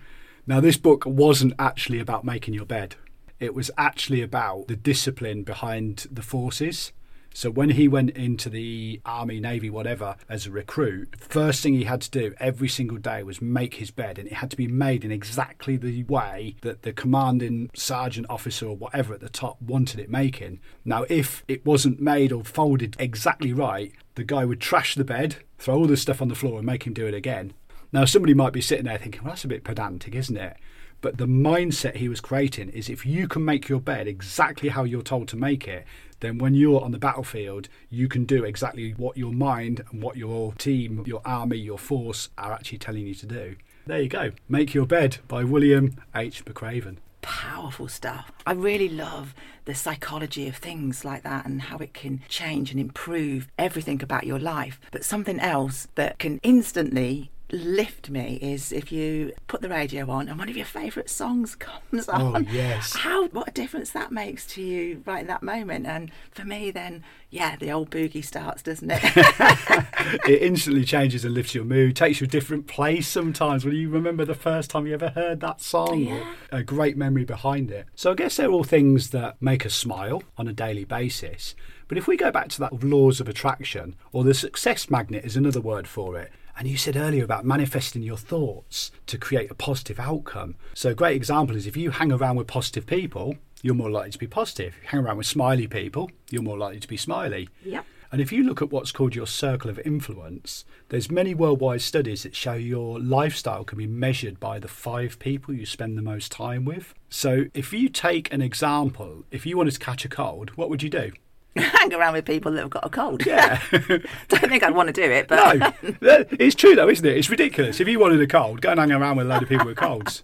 Now, 0.45 0.61
this 0.61 0.77
book 0.77 1.05
wasn't 1.07 1.55
actually 1.57 2.01
about 2.01 2.25
making 2.25 2.55
your 2.55 2.65
bed, 2.65 2.97
it 3.39 3.55
was 3.55 3.71
actually 3.79 4.23
about 4.23 4.67
the 4.67 4.77
discipline 4.77 5.45
behind 5.45 6.07
the 6.11 6.23
forces. 6.23 6.93
So, 7.35 7.49
when 7.49 7.71
he 7.71 7.89
went 7.89 8.11
into 8.11 8.51
the 8.51 9.01
army, 9.07 9.41
navy, 9.41 9.71
whatever, 9.71 10.17
as 10.29 10.47
a 10.47 10.51
recruit, 10.51 11.15
first 11.19 11.63
thing 11.63 11.75
he 11.75 11.85
had 11.85 12.03
to 12.03 12.11
do 12.11 12.35
every 12.39 12.69
single 12.69 12.99
day 12.99 13.23
was 13.23 13.41
make 13.41 13.75
his 13.75 13.91
bed, 13.91 14.19
and 14.19 14.27
it 14.27 14.35
had 14.35 14.51
to 14.51 14.57
be 14.57 14.67
made 14.67 15.05
in 15.05 15.13
exactly 15.13 15.77
the 15.77 16.03
way 16.05 16.57
that 16.63 16.83
the 16.83 16.93
commanding 16.93 17.71
sergeant 17.75 18.27
officer 18.29 18.67
or 18.67 18.77
whatever 18.77 19.15
at 19.15 19.21
the 19.21 19.29
top 19.29 19.63
wanted 19.63 20.01
it 20.01 20.11
making. 20.11 20.61
Now, 20.85 21.07
if 21.09 21.45
it 21.47 21.65
wasn't 21.65 22.01
made 22.01 22.33
or 22.33 22.45
folded 22.45 22.97
exactly 22.99 23.53
right, 23.53 23.93
the 24.17 24.25
guy 24.25 24.45
would 24.45 24.61
trash 24.61 24.95
the 24.95 25.05
bed, 25.05 25.37
throw 25.59 25.77
all 25.77 25.87
the 25.87 25.97
stuff 25.97 26.21
on 26.21 26.29
the 26.29 26.35
floor, 26.35 26.59
and 26.59 26.67
make 26.67 26.83
him 26.83 26.93
do 26.93 27.07
it 27.07 27.15
again. 27.15 27.55
Now, 27.93 28.07
somebody 28.07 28.33
might 28.33 28.55
be 28.55 28.63
sitting 28.63 28.87
there 28.87 28.97
thinking, 28.97 29.23
well, 29.23 29.33
that's 29.33 29.45
a 29.45 29.49
bit 29.49 29.65
pedantic, 29.65 30.15
isn't 30.15 30.37
it? 30.37 30.57
But 31.03 31.19
the 31.19 31.27
mindset 31.27 31.97
he 31.97 32.09
was 32.09 32.21
creating 32.21 32.71
is 32.71 32.89
if 32.89 33.05
you 33.05 33.29
can 33.29 33.45
make 33.45 33.69
your 33.69 33.81
bed 33.81 34.07
exactly 34.07 34.71
how 34.71 34.85
you're 34.85 35.03
told 35.03 35.29
to 35.29 35.37
make 35.37 35.67
it, 35.69 35.85
then 36.21 36.39
when 36.39 36.55
you're 36.55 36.81
on 36.81 36.93
the 36.93 36.99
battlefield, 36.99 37.69
you 37.91 38.09
can 38.09 38.25
do 38.25 38.45
exactly 38.45 38.93
what 38.93 39.17
your 39.17 39.33
mind 39.33 39.85
and 39.91 40.01
what 40.01 40.17
your 40.17 40.55
team, 40.55 41.03
your 41.07 41.21
army, 41.25 41.57
your 41.57 41.79
force 41.79 42.31
are 42.39 42.53
actually 42.53 42.79
telling 42.79 43.07
you 43.07 43.15
to 43.15 43.27
do. 43.27 43.57
There 43.85 44.01
you 44.01 44.09
go. 44.09 44.31
Make 44.49 44.75
Your 44.75 44.87
Bed 44.87 45.19
by 45.27 45.43
William 45.43 45.97
H. 46.15 46.45
McRaven. 46.45 46.99
Powerful 47.21 47.89
stuff. 47.89 48.31
I 48.47 48.53
really 48.53 48.89
love 48.89 49.35
the 49.65 49.75
psychology 49.75 50.47
of 50.47 50.57
things 50.57 51.05
like 51.05 51.25
that 51.25 51.47
and 51.47 51.63
how 51.63 51.79
it 51.79 51.93
can 51.93 52.23
change 52.29 52.71
and 52.71 52.79
improve 52.79 53.49
everything 53.59 54.01
about 54.03 54.25
your 54.25 54.39
life. 54.39 54.81
But 54.93 55.05
something 55.05 55.41
else 55.41 55.89
that 55.97 56.21
can 56.21 56.39
instantly 56.45 57.33
lift 57.53 58.09
me 58.09 58.39
is 58.41 58.73
if 58.73 58.91
you 58.91 59.33
put 59.47 59.61
the 59.61 59.69
radio 59.69 60.11
on 60.11 60.29
and 60.29 60.39
one 60.39 60.49
of 60.49 60.57
your 60.57 60.67
favourite 60.67 61.11
songs 61.11 61.55
comes 61.57 62.09
oh, 62.09 62.13
on. 62.13 62.47
Oh, 62.49 62.51
yes. 62.51 62.97
How 62.97 63.29
what 63.29 63.49
a 63.49 63.53
difference 63.53 63.91
that 63.91 64.11
makes 64.11 64.47
to 64.49 64.63
you 64.63 65.03
right 65.07 65.21
in 65.21 65.27
that 65.27 65.43
moment. 65.43 65.87
And 65.87 66.11
for 66.31 66.45
me 66.45 66.71
then, 66.71 67.05
yeah, 67.31 67.57
the 67.57 67.71
old 67.71 67.91
boogie 67.91 68.25
starts, 68.25 68.63
doesn't 68.63 68.91
it? 68.91 69.01
it 70.27 70.43
instantly 70.43 70.85
changes 70.85 71.25
and 71.25 71.35
lifts 71.35 71.55
your 71.55 71.65
mood, 71.65 71.97
takes 71.97 72.21
you 72.21 72.25
a 72.25 72.29
different 72.29 72.67
place 72.67 73.07
sometimes. 73.07 73.65
When 73.65 73.75
you 73.75 73.89
remember 73.91 74.25
the 74.25 74.35
first 74.35 74.71
time 74.71 74.87
you 74.87 74.95
ever 74.95 75.11
heard 75.11 75.41
that 75.41 75.61
song, 75.61 76.01
Yeah. 76.01 76.33
a 76.51 76.63
great 76.63 76.97
memory 76.97 77.25
behind 77.25 77.71
it. 77.71 77.87
So 77.95 78.13
I 78.13 78.15
guess 78.15 78.37
they're 78.37 78.51
all 78.51 78.65
things 78.65 79.11
that 79.11 79.41
make 79.41 79.65
us 79.67 79.75
smile 79.75 80.23
on 80.37 80.49
a 80.49 80.53
daily 80.53 80.85
basis. 80.85 81.55
But 81.89 81.99
if 81.99 82.07
we 82.07 82.17
go 82.17 82.31
back 82.31 82.49
to 82.51 82.61
that 82.61 82.83
laws 82.83 83.21
of 83.21 83.29
attraction, 83.29 83.97
or 84.13 84.25
the 84.25 84.33
success 84.33 84.89
magnet 84.89 85.25
is 85.25 85.37
another 85.37 85.61
word 85.61 85.87
for 85.87 86.19
it. 86.19 86.33
And 86.63 86.71
you 86.71 86.77
said 86.77 86.97
earlier 86.97 87.25
about 87.25 87.45
manifesting 87.45 88.05
your 88.05 88.17
thoughts 88.17 88.93
to 89.09 89.19
create 89.19 89.51
a 89.51 89.55
positive 89.55 89.99
outcome. 89.99 90.55
So 90.75 90.91
a 90.91 90.95
great 90.95 91.17
example 91.17 91.57
is 91.57 91.67
if 91.67 91.77
you 91.77 91.91
hang 91.91 92.13
around 92.13 92.37
with 92.37 92.47
positive 92.47 92.87
people, 92.87 93.35
you're 93.63 93.75
more 93.75 93.91
likely 93.91 94.13
to 94.13 94.19
be 94.21 94.29
positive. 94.29 94.77
If 94.77 94.85
you 94.85 94.89
hang 94.91 95.01
around 95.01 95.17
with 95.17 95.27
smiley 95.27 95.67
people, 95.67 96.13
you're 96.31 96.41
more 96.41 96.57
likely 96.57 96.79
to 96.79 96.87
be 96.87 96.97
smiley. 96.97 97.49
Yep. 97.65 97.85
And 98.13 98.21
if 98.21 98.31
you 98.31 98.45
look 98.45 98.63
at 98.63 98.71
what's 98.71 98.93
called 98.93 99.17
your 99.17 99.27
circle 99.27 99.71
of 99.71 99.81
influence, 99.81 100.65
there's 100.91 101.11
many 101.11 101.35
worldwide 101.35 101.83
studies 101.83 102.23
that 102.23 102.37
show 102.37 102.53
your 102.53 103.01
lifestyle 103.01 103.65
can 103.65 103.79
be 103.79 103.89
measured 103.89 104.39
by 104.39 104.61
the 104.61 104.69
five 104.69 105.19
people 105.19 105.53
you 105.53 105.67
spend 105.67 105.99
the 105.99 106.03
most 106.03 106.31
time 106.31 106.65
with. 106.65 106.95
So 107.09 107.47
if 107.55 107.73
you 107.73 107.89
take 107.89 108.33
an 108.33 108.41
example, 108.41 109.25
if 109.33 109.45
you 109.45 109.57
wanted 109.57 109.73
to 109.73 109.81
catch 109.81 110.05
a 110.05 110.09
cold, 110.09 110.51
what 110.51 110.71
would 110.71 110.85
you 110.85 110.91
do? 110.91 111.11
Hang 111.57 111.93
around 111.93 112.15
with 112.15 112.25
people 112.25 112.53
that 112.53 112.61
have 112.61 112.71
got 112.71 112.85
a 112.85 112.89
cold. 112.89 113.27
Yeah. 113.27 113.61
Don't 113.71 114.49
think 114.49 114.63
I'd 114.63 114.75
want 114.75 114.87
to 114.87 114.93
do 114.93 115.03
it, 115.03 115.29
but 115.29 115.59
no, 115.59 115.73
it's 116.39 116.55
true 116.55 116.75
though, 116.75 116.89
isn't 116.89 117.05
it? 117.05 117.17
It's 117.17 117.29
ridiculous. 117.29 117.79
If 117.79 117.89
you 117.89 117.99
wanted 117.99 118.21
a 118.23 118.27
cold, 118.27 118.63
go 118.63 118.71
and 118.71 118.81
hang 118.81 118.91
around 118.91 119.17
with 119.17 119.27
a 119.27 119.29
load 119.29 119.43
of 119.43 119.49
people 119.51 119.67
with 119.67 119.77
colds. 119.77 120.23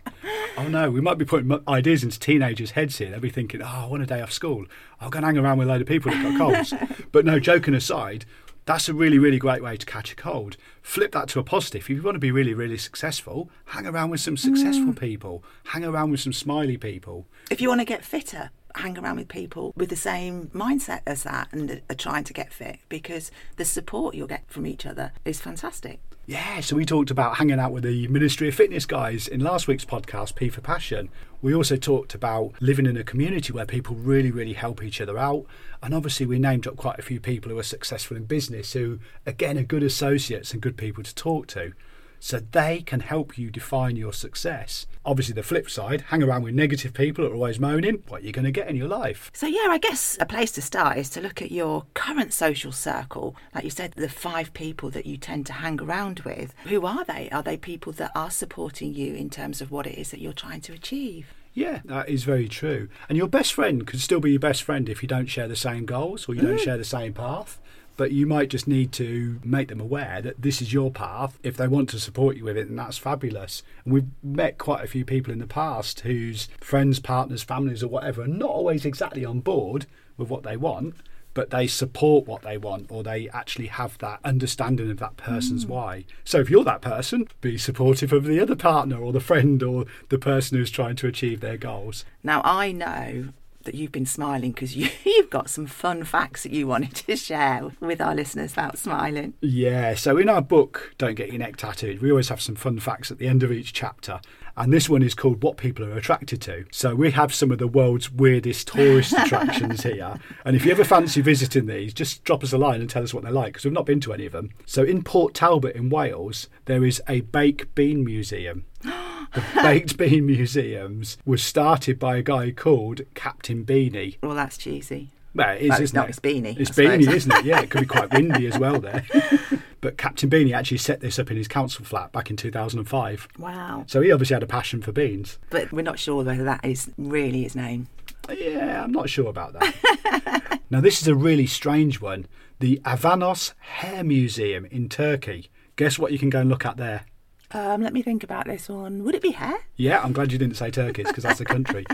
Oh 0.56 0.68
no, 0.68 0.90
we 0.90 1.02
might 1.02 1.18
be 1.18 1.26
putting 1.26 1.60
ideas 1.68 2.02
into 2.02 2.18
teenagers' 2.18 2.70
heads 2.70 2.96
here. 2.96 3.10
They'll 3.10 3.20
be 3.20 3.28
thinking, 3.28 3.60
"Oh, 3.62 3.66
I 3.66 3.86
want 3.86 4.02
a 4.02 4.06
day 4.06 4.22
off 4.22 4.32
school. 4.32 4.64
I'll 5.00 5.10
go 5.10 5.18
and 5.18 5.26
hang 5.26 5.36
around 5.36 5.58
with 5.58 5.68
a 5.68 5.70
load 5.70 5.82
of 5.82 5.86
people 5.86 6.10
that 6.10 6.22
got 6.22 6.38
colds." 6.38 6.72
but 7.12 7.26
no, 7.26 7.38
joking 7.38 7.74
aside, 7.74 8.24
that's 8.68 8.88
a 8.88 8.94
really, 8.94 9.18
really 9.18 9.38
great 9.38 9.62
way 9.62 9.76
to 9.76 9.86
catch 9.86 10.12
a 10.12 10.16
cold. 10.16 10.56
Flip 10.82 11.12
that 11.12 11.28
to 11.28 11.40
a 11.40 11.42
positive. 11.44 11.82
If 11.82 11.90
you 11.90 12.02
want 12.02 12.16
to 12.16 12.20
be 12.20 12.30
really, 12.30 12.52
really 12.52 12.76
successful, 12.76 13.50
hang 13.66 13.86
around 13.86 14.10
with 14.10 14.20
some 14.20 14.36
successful 14.36 14.92
mm. 14.92 15.00
people. 15.00 15.42
Hang 15.68 15.84
around 15.84 16.10
with 16.10 16.20
some 16.20 16.34
smiley 16.34 16.76
people. 16.76 17.26
if 17.50 17.60
you 17.60 17.68
want 17.68 17.80
to 17.80 17.86
get 17.86 18.04
fitter, 18.04 18.50
hang 18.78 18.98
around 18.98 19.16
with 19.16 19.28
people 19.28 19.72
with 19.76 19.90
the 19.90 19.96
same 19.96 20.48
mindset 20.48 21.00
as 21.06 21.22
that 21.24 21.48
and 21.52 21.80
are 21.88 21.94
trying 21.94 22.24
to 22.24 22.32
get 22.32 22.52
fit 22.52 22.78
because 22.88 23.30
the 23.56 23.64
support 23.64 24.14
you'll 24.14 24.26
get 24.26 24.44
from 24.48 24.66
each 24.66 24.86
other 24.86 25.12
is 25.24 25.40
fantastic. 25.40 26.00
Yeah, 26.28 26.60
so 26.60 26.76
we 26.76 26.84
talked 26.84 27.10
about 27.10 27.38
hanging 27.38 27.58
out 27.58 27.72
with 27.72 27.84
the 27.84 28.06
Ministry 28.08 28.48
of 28.48 28.54
Fitness 28.54 28.84
guys 28.84 29.28
in 29.28 29.40
last 29.40 29.66
week's 29.66 29.86
podcast, 29.86 30.34
P 30.34 30.50
for 30.50 30.60
Passion. 30.60 31.08
We 31.40 31.54
also 31.54 31.76
talked 31.76 32.14
about 32.14 32.52
living 32.60 32.84
in 32.84 32.98
a 32.98 33.02
community 33.02 33.50
where 33.50 33.64
people 33.64 33.96
really, 33.96 34.30
really 34.30 34.52
help 34.52 34.82
each 34.82 35.00
other 35.00 35.16
out. 35.16 35.46
And 35.82 35.94
obviously, 35.94 36.26
we 36.26 36.38
named 36.38 36.66
up 36.66 36.76
quite 36.76 36.98
a 36.98 37.02
few 37.02 37.18
people 37.18 37.50
who 37.50 37.58
are 37.58 37.62
successful 37.62 38.14
in 38.14 38.24
business 38.24 38.74
who, 38.74 38.98
again, 39.24 39.56
are 39.56 39.62
good 39.62 39.82
associates 39.82 40.52
and 40.52 40.60
good 40.60 40.76
people 40.76 41.02
to 41.02 41.14
talk 41.14 41.46
to. 41.46 41.72
So 42.20 42.40
they 42.40 42.82
can 42.82 43.00
help 43.00 43.38
you 43.38 43.50
define 43.50 43.96
your 43.96 44.12
success. 44.12 44.86
Obviously, 45.04 45.34
the 45.34 45.42
flip 45.42 45.70
side, 45.70 46.02
hang 46.08 46.22
around 46.22 46.42
with 46.42 46.54
negative 46.54 46.92
people 46.92 47.24
who 47.24 47.30
are 47.30 47.34
always 47.34 47.60
moaning, 47.60 48.02
what 48.08 48.22
you're 48.22 48.32
going 48.32 48.44
to 48.44 48.50
get 48.50 48.68
in 48.68 48.76
your 48.76 48.88
life. 48.88 49.30
So, 49.32 49.46
yeah, 49.46 49.68
I 49.68 49.78
guess 49.78 50.16
a 50.20 50.26
place 50.26 50.52
to 50.52 50.62
start 50.62 50.98
is 50.98 51.08
to 51.10 51.20
look 51.20 51.40
at 51.40 51.52
your 51.52 51.86
current 51.94 52.32
social 52.32 52.72
circle. 52.72 53.36
Like 53.54 53.64
you 53.64 53.70
said, 53.70 53.92
the 53.92 54.08
five 54.08 54.52
people 54.52 54.90
that 54.90 55.06
you 55.06 55.16
tend 55.16 55.46
to 55.46 55.54
hang 55.54 55.80
around 55.80 56.20
with. 56.20 56.54
Who 56.64 56.84
are 56.84 57.04
they? 57.04 57.28
Are 57.30 57.42
they 57.42 57.56
people 57.56 57.92
that 57.94 58.12
are 58.14 58.30
supporting 58.30 58.94
you 58.94 59.14
in 59.14 59.30
terms 59.30 59.60
of 59.60 59.70
what 59.70 59.86
it 59.86 59.98
is 59.98 60.10
that 60.10 60.20
you're 60.20 60.32
trying 60.32 60.60
to 60.62 60.72
achieve? 60.72 61.34
Yeah, 61.54 61.80
that 61.86 62.08
is 62.08 62.24
very 62.24 62.48
true. 62.48 62.88
And 63.08 63.18
your 63.18 63.26
best 63.26 63.52
friend 63.52 63.86
could 63.86 64.00
still 64.00 64.20
be 64.20 64.30
your 64.30 64.40
best 64.40 64.62
friend 64.62 64.88
if 64.88 65.02
you 65.02 65.08
don't 65.08 65.26
share 65.26 65.48
the 65.48 65.56
same 65.56 65.86
goals 65.86 66.28
or 66.28 66.34
you 66.34 66.42
don't 66.42 66.56
mm. 66.56 66.60
share 66.60 66.76
the 66.76 66.84
same 66.84 67.14
path. 67.14 67.58
But 67.98 68.12
you 68.12 68.26
might 68.26 68.48
just 68.48 68.68
need 68.68 68.92
to 68.92 69.40
make 69.44 69.68
them 69.68 69.80
aware 69.80 70.22
that 70.22 70.40
this 70.40 70.62
is 70.62 70.72
your 70.72 70.90
path. 70.90 71.38
If 71.42 71.56
they 71.56 71.66
want 71.66 71.88
to 71.90 71.98
support 71.98 72.36
you 72.36 72.44
with 72.44 72.56
it, 72.56 72.68
then 72.68 72.76
that's 72.76 72.96
fabulous. 72.96 73.64
And 73.84 73.92
we've 73.92 74.06
met 74.22 74.56
quite 74.56 74.84
a 74.84 74.88
few 74.88 75.04
people 75.04 75.32
in 75.32 75.40
the 75.40 75.48
past 75.48 76.00
whose 76.00 76.48
friends, 76.60 77.00
partners, 77.00 77.42
families, 77.42 77.82
or 77.82 77.88
whatever 77.88 78.22
are 78.22 78.28
not 78.28 78.50
always 78.50 78.86
exactly 78.86 79.24
on 79.24 79.40
board 79.40 79.86
with 80.16 80.30
what 80.30 80.44
they 80.44 80.56
want, 80.56 80.94
but 81.34 81.50
they 81.50 81.66
support 81.66 82.26
what 82.26 82.42
they 82.42 82.56
want 82.56 82.86
or 82.88 83.02
they 83.02 83.28
actually 83.30 83.66
have 83.66 83.98
that 83.98 84.20
understanding 84.24 84.90
of 84.92 84.98
that 84.98 85.16
person's 85.16 85.64
mm. 85.64 85.70
why. 85.70 86.04
So 86.24 86.38
if 86.38 86.48
you're 86.48 86.64
that 86.64 86.80
person, 86.80 87.26
be 87.40 87.58
supportive 87.58 88.12
of 88.12 88.24
the 88.24 88.38
other 88.38 88.56
partner 88.56 88.98
or 88.98 89.12
the 89.12 89.20
friend 89.20 89.60
or 89.60 89.86
the 90.08 90.18
person 90.18 90.56
who's 90.56 90.70
trying 90.70 90.94
to 90.96 91.08
achieve 91.08 91.40
their 91.40 91.56
goals. 91.56 92.04
Now, 92.22 92.42
I 92.44 92.70
know 92.70 93.32
that 93.64 93.74
you've 93.74 93.92
been 93.92 94.06
smiling 94.06 94.52
because 94.52 94.76
you, 94.76 94.88
you've 95.04 95.30
got 95.30 95.50
some 95.50 95.66
fun 95.66 96.04
facts 96.04 96.42
that 96.42 96.52
you 96.52 96.66
wanted 96.66 96.94
to 96.94 97.16
share 97.16 97.70
with 97.80 98.00
our 98.00 98.14
listeners 98.14 98.52
about 98.52 98.78
smiling. 98.78 99.34
Yeah, 99.40 99.94
so 99.94 100.16
in 100.16 100.28
our 100.28 100.42
book, 100.42 100.94
Don't 100.98 101.14
Get 101.14 101.28
Your 101.28 101.38
Neck 101.38 101.56
Tattooed, 101.56 102.00
we 102.00 102.10
always 102.10 102.28
have 102.28 102.40
some 102.40 102.54
fun 102.54 102.78
facts 102.80 103.10
at 103.10 103.18
the 103.18 103.28
end 103.28 103.42
of 103.42 103.52
each 103.52 103.72
chapter. 103.72 104.20
And 104.56 104.72
this 104.72 104.88
one 104.88 105.04
is 105.04 105.14
called 105.14 105.42
What 105.42 105.56
People 105.56 105.84
Are 105.84 105.96
Attracted 105.96 106.40
to. 106.42 106.64
So 106.72 106.96
we 106.96 107.12
have 107.12 107.32
some 107.32 107.52
of 107.52 107.58
the 107.58 107.68
world's 107.68 108.10
weirdest 108.10 108.66
tourist 108.68 109.12
attractions 109.18 109.84
here. 109.84 110.16
And 110.44 110.56
if 110.56 110.64
you 110.64 110.72
ever 110.72 110.82
fancy 110.82 111.20
visiting 111.20 111.66
these, 111.66 111.94
just 111.94 112.24
drop 112.24 112.42
us 112.42 112.52
a 112.52 112.58
line 112.58 112.80
and 112.80 112.90
tell 112.90 113.04
us 113.04 113.14
what 113.14 113.22
they're 113.22 113.32
like, 113.32 113.52
because 113.52 113.64
we've 113.64 113.72
not 113.72 113.86
been 113.86 114.00
to 114.00 114.12
any 114.12 114.26
of 114.26 114.32
them. 114.32 114.50
So 114.66 114.82
in 114.82 115.04
Port 115.04 115.34
Talbot 115.34 115.76
in 115.76 115.90
Wales, 115.90 116.48
there 116.64 116.84
is 116.84 117.00
a 117.08 117.20
baked 117.20 117.72
bean 117.76 118.04
museum. 118.04 118.64
The 119.34 119.42
Baked 119.62 119.96
Bean 119.98 120.26
Museums 120.26 121.18
was 121.24 121.42
started 121.42 121.98
by 121.98 122.16
a 122.16 122.22
guy 122.22 122.50
called 122.50 123.02
Captain 123.14 123.64
Beanie. 123.64 124.16
Well, 124.22 124.34
that's 124.34 124.56
cheesy. 124.56 125.10
Well, 125.34 125.54
it 125.56 125.62
is, 125.62 125.68
Well, 125.68 125.76
it's 125.76 125.82
isn't 125.84 125.96
not, 125.96 126.06
it? 126.06 126.10
it's 126.10 126.20
beanie, 126.20 126.58
It's 126.58 126.70
I 126.70 126.74
suppose. 126.74 127.06
beanie, 127.06 127.12
isn't 127.14 127.32
it? 127.32 127.44
Yeah, 127.44 127.60
it 127.60 127.70
could 127.70 127.80
be 127.82 127.86
quite 127.86 128.12
windy 128.12 128.46
as 128.46 128.58
well 128.58 128.80
there. 128.80 129.04
but 129.80 129.98
Captain 129.98 130.28
Beanie 130.30 130.52
actually 130.54 130.78
set 130.78 131.00
this 131.00 131.18
up 131.18 131.30
in 131.30 131.36
his 131.36 131.46
council 131.46 131.84
flat 131.84 132.10
back 132.12 132.30
in 132.30 132.36
2005. 132.36 133.28
Wow. 133.38 133.84
So 133.86 134.00
he 134.00 134.10
obviously 134.10 134.34
had 134.34 134.42
a 134.42 134.46
passion 134.46 134.80
for 134.82 134.90
beans. 134.90 135.38
But 135.50 135.70
we're 135.70 135.82
not 135.82 135.98
sure 135.98 136.24
whether 136.24 136.42
that 136.44 136.64
is 136.64 136.90
really 136.96 137.42
his 137.42 137.54
name. 137.54 137.88
Yeah, 138.30 138.82
I'm 138.84 138.92
not 138.92 139.08
sure 139.10 139.28
about 139.28 139.52
that. 139.52 140.60
now, 140.70 140.80
this 140.80 141.00
is 141.00 141.08
a 141.08 141.14
really 141.14 141.46
strange 141.46 142.00
one. 142.00 142.26
The 142.58 142.80
Avanos 142.84 143.52
Hair 143.58 144.04
Museum 144.04 144.64
in 144.66 144.88
Turkey. 144.88 145.50
Guess 145.76 145.98
what 145.98 146.10
you 146.12 146.18
can 146.18 146.30
go 146.30 146.40
and 146.40 146.50
look 146.50 146.66
at 146.66 146.76
there? 146.78 147.02
Um, 147.50 147.82
let 147.82 147.92
me 147.92 148.02
think 148.02 148.22
about 148.22 148.46
this 148.46 148.68
one. 148.68 149.04
Would 149.04 149.14
it 149.14 149.22
be 149.22 149.30
hair? 149.30 149.56
Yeah, 149.76 150.00
I'm 150.02 150.12
glad 150.12 150.32
you 150.32 150.38
didn't 150.38 150.56
say 150.56 150.70
Turkish 150.70 151.06
because 151.06 151.24
that's 151.24 151.40
a 151.40 151.44
country. 151.46 151.86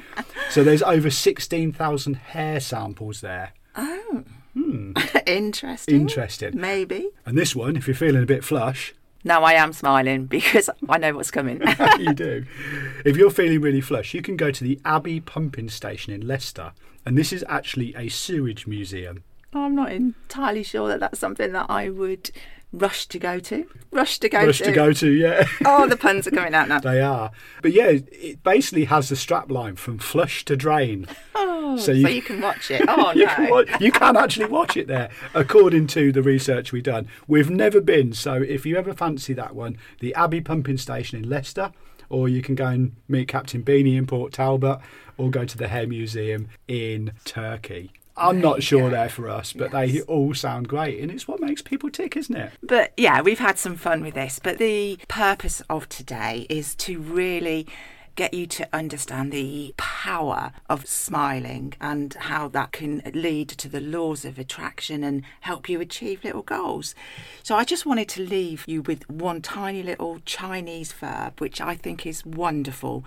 so 0.50 0.64
there's 0.64 0.82
over 0.82 1.10
16,000 1.10 2.14
hair 2.14 2.58
samples 2.60 3.20
there. 3.20 3.52
Oh. 3.76 4.24
Hmm. 4.54 4.92
Interesting. 5.26 5.94
Interesting. 6.00 6.60
Maybe. 6.60 7.08
And 7.26 7.36
this 7.38 7.54
one, 7.54 7.76
if 7.76 7.86
you're 7.86 7.94
feeling 7.94 8.22
a 8.22 8.26
bit 8.26 8.44
flush, 8.44 8.94
No, 9.24 9.42
I 9.42 9.52
am 9.54 9.72
smiling 9.72 10.26
because 10.36 10.68
I 10.88 10.98
know 10.98 11.14
what's 11.14 11.30
coming. 11.30 11.62
you 11.98 12.12
do. 12.14 12.44
If 13.04 13.16
you're 13.16 13.30
feeling 13.30 13.60
really 13.60 13.80
flush, 13.80 14.12
you 14.14 14.22
can 14.22 14.36
go 14.36 14.50
to 14.50 14.64
the 14.64 14.80
Abbey 14.84 15.20
Pumping 15.20 15.68
Station 15.70 16.12
in 16.12 16.26
Leicester, 16.26 16.72
and 17.06 17.16
this 17.16 17.32
is 17.32 17.44
actually 17.48 17.94
a 17.96 18.08
sewage 18.08 18.66
museum. 18.66 19.22
I'm 19.52 19.76
not 19.76 19.92
entirely 19.92 20.64
sure 20.64 20.88
that 20.88 20.98
that's 21.00 21.18
something 21.20 21.52
that 21.52 21.66
I 21.68 21.88
would 21.88 22.30
rush 22.74 23.06
to 23.06 23.18
go 23.18 23.38
to. 23.38 23.66
Rush 23.90 24.18
to 24.18 24.28
go 24.28 24.44
Rush 24.44 24.58
to. 24.58 24.64
to 24.64 24.72
go 24.72 24.92
to, 24.92 25.10
yeah. 25.10 25.46
Oh, 25.64 25.86
the 25.88 25.96
puns 25.96 26.26
are 26.26 26.30
coming 26.30 26.54
out 26.54 26.68
now. 26.68 26.80
They 26.80 27.00
are. 27.00 27.30
But 27.62 27.72
yeah, 27.72 27.86
it 28.10 28.42
basically 28.42 28.84
has 28.86 29.08
the 29.08 29.16
strap 29.16 29.50
line 29.50 29.76
from 29.76 29.98
flush 29.98 30.44
to 30.46 30.56
drain. 30.56 31.06
Oh, 31.36 31.76
So 31.78 31.86
so, 31.86 31.92
you- 31.92 32.08
you, 32.08 32.22
can 32.22 32.40
watch 32.42 32.70
it. 32.70 32.82
Oh, 32.86 33.12
you, 33.14 33.24
no. 33.26 33.34
can 33.34 33.50
watch, 33.50 33.68
you 33.80 33.90
can 33.90 34.16
actually 34.16 34.46
watch 34.46 34.76
it 34.76 34.86
there, 34.86 35.08
according 35.32 35.86
to 35.88 36.12
the 36.12 36.22
research 36.22 36.72
we've 36.72 36.82
done. 36.82 37.08
We've 37.26 37.48
never 37.50 37.80
been, 37.80 38.12
so 38.12 38.34
if 38.34 38.66
you 38.66 38.76
ever 38.76 38.92
fancy 38.92 39.32
that 39.32 39.54
one, 39.54 39.78
the 40.00 40.14
Abbey 40.14 40.40
Pumping 40.42 40.76
Station 40.76 41.22
in 41.22 41.28
Leicester, 41.28 41.72
or 42.10 42.28
you 42.28 42.42
can 42.42 42.54
go 42.54 42.66
and 42.66 42.92
meet 43.08 43.28
Captain 43.28 43.62
Beanie 43.62 43.96
in 43.96 44.06
Port 44.06 44.32
Talbot, 44.34 44.78
or 45.16 45.30
go 45.30 45.44
to 45.46 45.56
the 45.56 45.68
Hair 45.68 45.86
Museum 45.86 46.48
in 46.68 47.12
Turkey. 47.24 47.90
I'm 48.16 48.40
not 48.40 48.62
sure 48.62 48.82
go. 48.82 48.90
they're 48.90 49.08
for 49.08 49.28
us, 49.28 49.52
but 49.52 49.72
they 49.72 50.00
all 50.02 50.34
sound 50.34 50.68
great, 50.68 51.00
and 51.00 51.10
it's 51.10 51.26
what 51.26 51.40
makes 51.40 51.62
people 51.62 51.90
tick, 51.90 52.16
isn't 52.16 52.36
it? 52.36 52.52
But 52.62 52.92
yeah, 52.96 53.20
we've 53.22 53.38
had 53.38 53.58
some 53.58 53.76
fun 53.76 54.02
with 54.02 54.14
this. 54.14 54.38
But 54.42 54.58
the 54.58 54.98
purpose 55.08 55.62
of 55.68 55.88
today 55.88 56.46
is 56.48 56.74
to 56.76 57.00
really 57.00 57.66
get 58.16 58.32
you 58.32 58.46
to 58.46 58.68
understand 58.72 59.32
the 59.32 59.74
power 59.76 60.52
of 60.68 60.86
smiling 60.86 61.74
and 61.80 62.14
how 62.14 62.48
that 62.48 62.72
can 62.72 63.02
lead 63.12 63.48
to 63.48 63.68
the 63.68 63.80
laws 63.80 64.24
of 64.24 64.38
attraction 64.38 65.02
and 65.02 65.22
help 65.40 65.68
you 65.68 65.80
achieve 65.80 66.22
little 66.22 66.42
goals. 66.42 66.94
So 67.42 67.56
I 67.56 67.64
just 67.64 67.86
wanted 67.86 68.08
to 68.10 68.22
leave 68.22 68.64
you 68.68 68.82
with 68.82 69.08
one 69.10 69.42
tiny 69.42 69.82
little 69.82 70.20
Chinese 70.24 70.92
verb, 70.92 71.40
which 71.40 71.60
I 71.60 71.74
think 71.74 72.06
is 72.06 72.24
wonderful. 72.24 73.04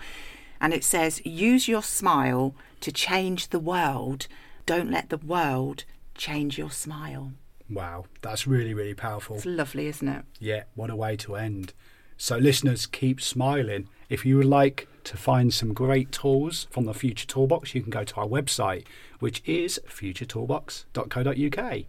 And 0.59 0.73
it 0.73 0.83
says, 0.83 1.25
use 1.25 1.67
your 1.67 1.83
smile 1.83 2.53
to 2.81 2.91
change 2.91 3.49
the 3.49 3.59
world. 3.59 4.27
Don't 4.67 4.91
let 4.91 5.09
the 5.09 5.17
world 5.17 5.85
change 6.13 6.57
your 6.57 6.71
smile. 6.71 7.31
Wow, 7.69 8.03
that's 8.21 8.45
really, 8.45 8.73
really 8.73 8.93
powerful. 8.93 9.37
It's 9.37 9.45
lovely, 9.45 9.87
isn't 9.87 10.07
it? 10.07 10.25
Yeah, 10.39 10.63
what 10.75 10.89
a 10.89 10.95
way 10.95 11.15
to 11.17 11.37
end. 11.37 11.73
So, 12.17 12.35
listeners, 12.35 12.85
keep 12.85 13.21
smiling. 13.21 13.87
If 14.09 14.25
you 14.25 14.35
would 14.35 14.45
like 14.45 14.89
to 15.05 15.15
find 15.15 15.53
some 15.53 15.73
great 15.73 16.11
tools 16.11 16.67
from 16.69 16.83
the 16.83 16.93
Future 16.93 17.25
Toolbox, 17.25 17.73
you 17.75 17.81
can 17.81 17.91
go 17.91 18.03
to 18.03 18.15
our 18.17 18.27
website, 18.27 18.83
which 19.19 19.41
is 19.45 19.79
futuretoolbox.co.uk. 19.87 21.83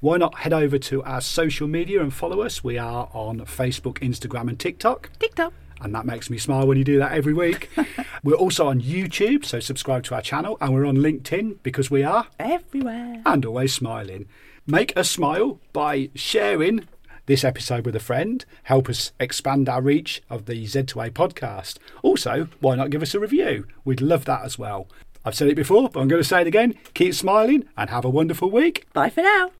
Why 0.00 0.16
not 0.18 0.38
head 0.40 0.52
over 0.52 0.78
to 0.78 1.02
our 1.04 1.22
social 1.22 1.66
media 1.66 2.02
and 2.02 2.12
follow 2.12 2.42
us? 2.42 2.62
We 2.62 2.76
are 2.76 3.08
on 3.14 3.38
Facebook, 3.40 4.00
Instagram, 4.00 4.50
and 4.50 4.60
TikTok. 4.60 5.08
TikTok. 5.18 5.54
And 5.80 5.94
that 5.94 6.06
makes 6.06 6.28
me 6.30 6.38
smile 6.38 6.66
when 6.66 6.76
you 6.78 6.84
do 6.84 6.98
that 6.98 7.12
every 7.12 7.32
week. 7.34 7.70
we're 8.24 8.34
also 8.34 8.66
on 8.68 8.80
YouTube, 8.80 9.44
so 9.44 9.60
subscribe 9.60 10.02
to 10.04 10.14
our 10.14 10.22
channel. 10.22 10.56
And 10.60 10.74
we're 10.74 10.86
on 10.86 10.96
LinkedIn 10.96 11.58
because 11.62 11.90
we 11.90 12.02
are 12.02 12.26
Everywhere. 12.38 13.22
and 13.24 13.44
always 13.44 13.72
smiling. 13.74 14.26
Make 14.66 14.96
us 14.96 15.10
smile 15.10 15.60
by 15.72 16.10
sharing 16.14 16.86
this 17.26 17.44
episode 17.44 17.84
with 17.86 17.94
a 17.96 18.00
friend. 18.00 18.44
Help 18.64 18.88
us 18.88 19.12
expand 19.20 19.68
our 19.68 19.80
reach 19.82 20.22
of 20.28 20.46
the 20.46 20.64
Z2A 20.64 21.10
podcast. 21.10 21.78
Also, 22.02 22.48
why 22.60 22.74
not 22.74 22.90
give 22.90 23.02
us 23.02 23.14
a 23.14 23.20
review? 23.20 23.66
We'd 23.84 24.00
love 24.00 24.24
that 24.24 24.44
as 24.44 24.58
well. 24.58 24.88
I've 25.24 25.34
said 25.34 25.48
it 25.48 25.56
before, 25.56 25.90
but 25.90 26.00
I'm 26.00 26.08
going 26.08 26.22
to 26.22 26.28
say 26.28 26.40
it 26.40 26.46
again. 26.46 26.74
Keep 26.94 27.14
smiling 27.14 27.64
and 27.76 27.90
have 27.90 28.04
a 28.04 28.10
wonderful 28.10 28.50
week. 28.50 28.86
Bye 28.94 29.10
for 29.10 29.20
now. 29.22 29.50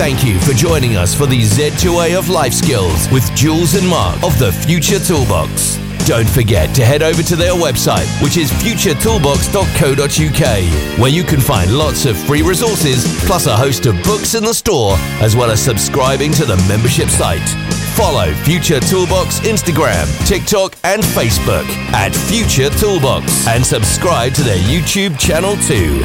Thank 0.00 0.24
you 0.24 0.40
for 0.40 0.54
joining 0.54 0.96
us 0.96 1.14
for 1.14 1.26
the 1.26 1.42
Z2A 1.42 2.18
of 2.18 2.30
Life 2.30 2.54
Skills 2.54 3.06
with 3.12 3.30
Jules 3.36 3.74
and 3.74 3.86
Mark 3.86 4.16
of 4.24 4.38
the 4.38 4.50
Future 4.50 4.98
Toolbox. 4.98 5.76
Don't 6.06 6.26
forget 6.26 6.74
to 6.76 6.86
head 6.86 7.02
over 7.02 7.22
to 7.22 7.36
their 7.36 7.52
website, 7.52 8.08
which 8.24 8.38
is 8.38 8.50
futuretoolbox.co.uk, 8.50 10.98
where 10.98 11.10
you 11.10 11.22
can 11.22 11.38
find 11.38 11.76
lots 11.76 12.06
of 12.06 12.16
free 12.16 12.40
resources, 12.40 13.04
plus 13.26 13.44
a 13.44 13.54
host 13.54 13.84
of 13.84 14.02
books 14.02 14.34
in 14.34 14.42
the 14.42 14.54
store, 14.54 14.94
as 15.20 15.36
well 15.36 15.50
as 15.50 15.60
subscribing 15.60 16.32
to 16.32 16.46
the 16.46 16.56
membership 16.66 17.10
site. 17.10 17.46
Follow 17.94 18.32
Future 18.44 18.80
Toolbox 18.80 19.40
Instagram, 19.40 20.08
TikTok, 20.26 20.78
and 20.82 21.02
Facebook 21.02 21.68
at 21.92 22.14
Future 22.14 22.70
Toolbox, 22.70 23.46
and 23.48 23.66
subscribe 23.66 24.32
to 24.32 24.42
their 24.42 24.60
YouTube 24.60 25.18
channel 25.18 25.56
too. 25.56 26.02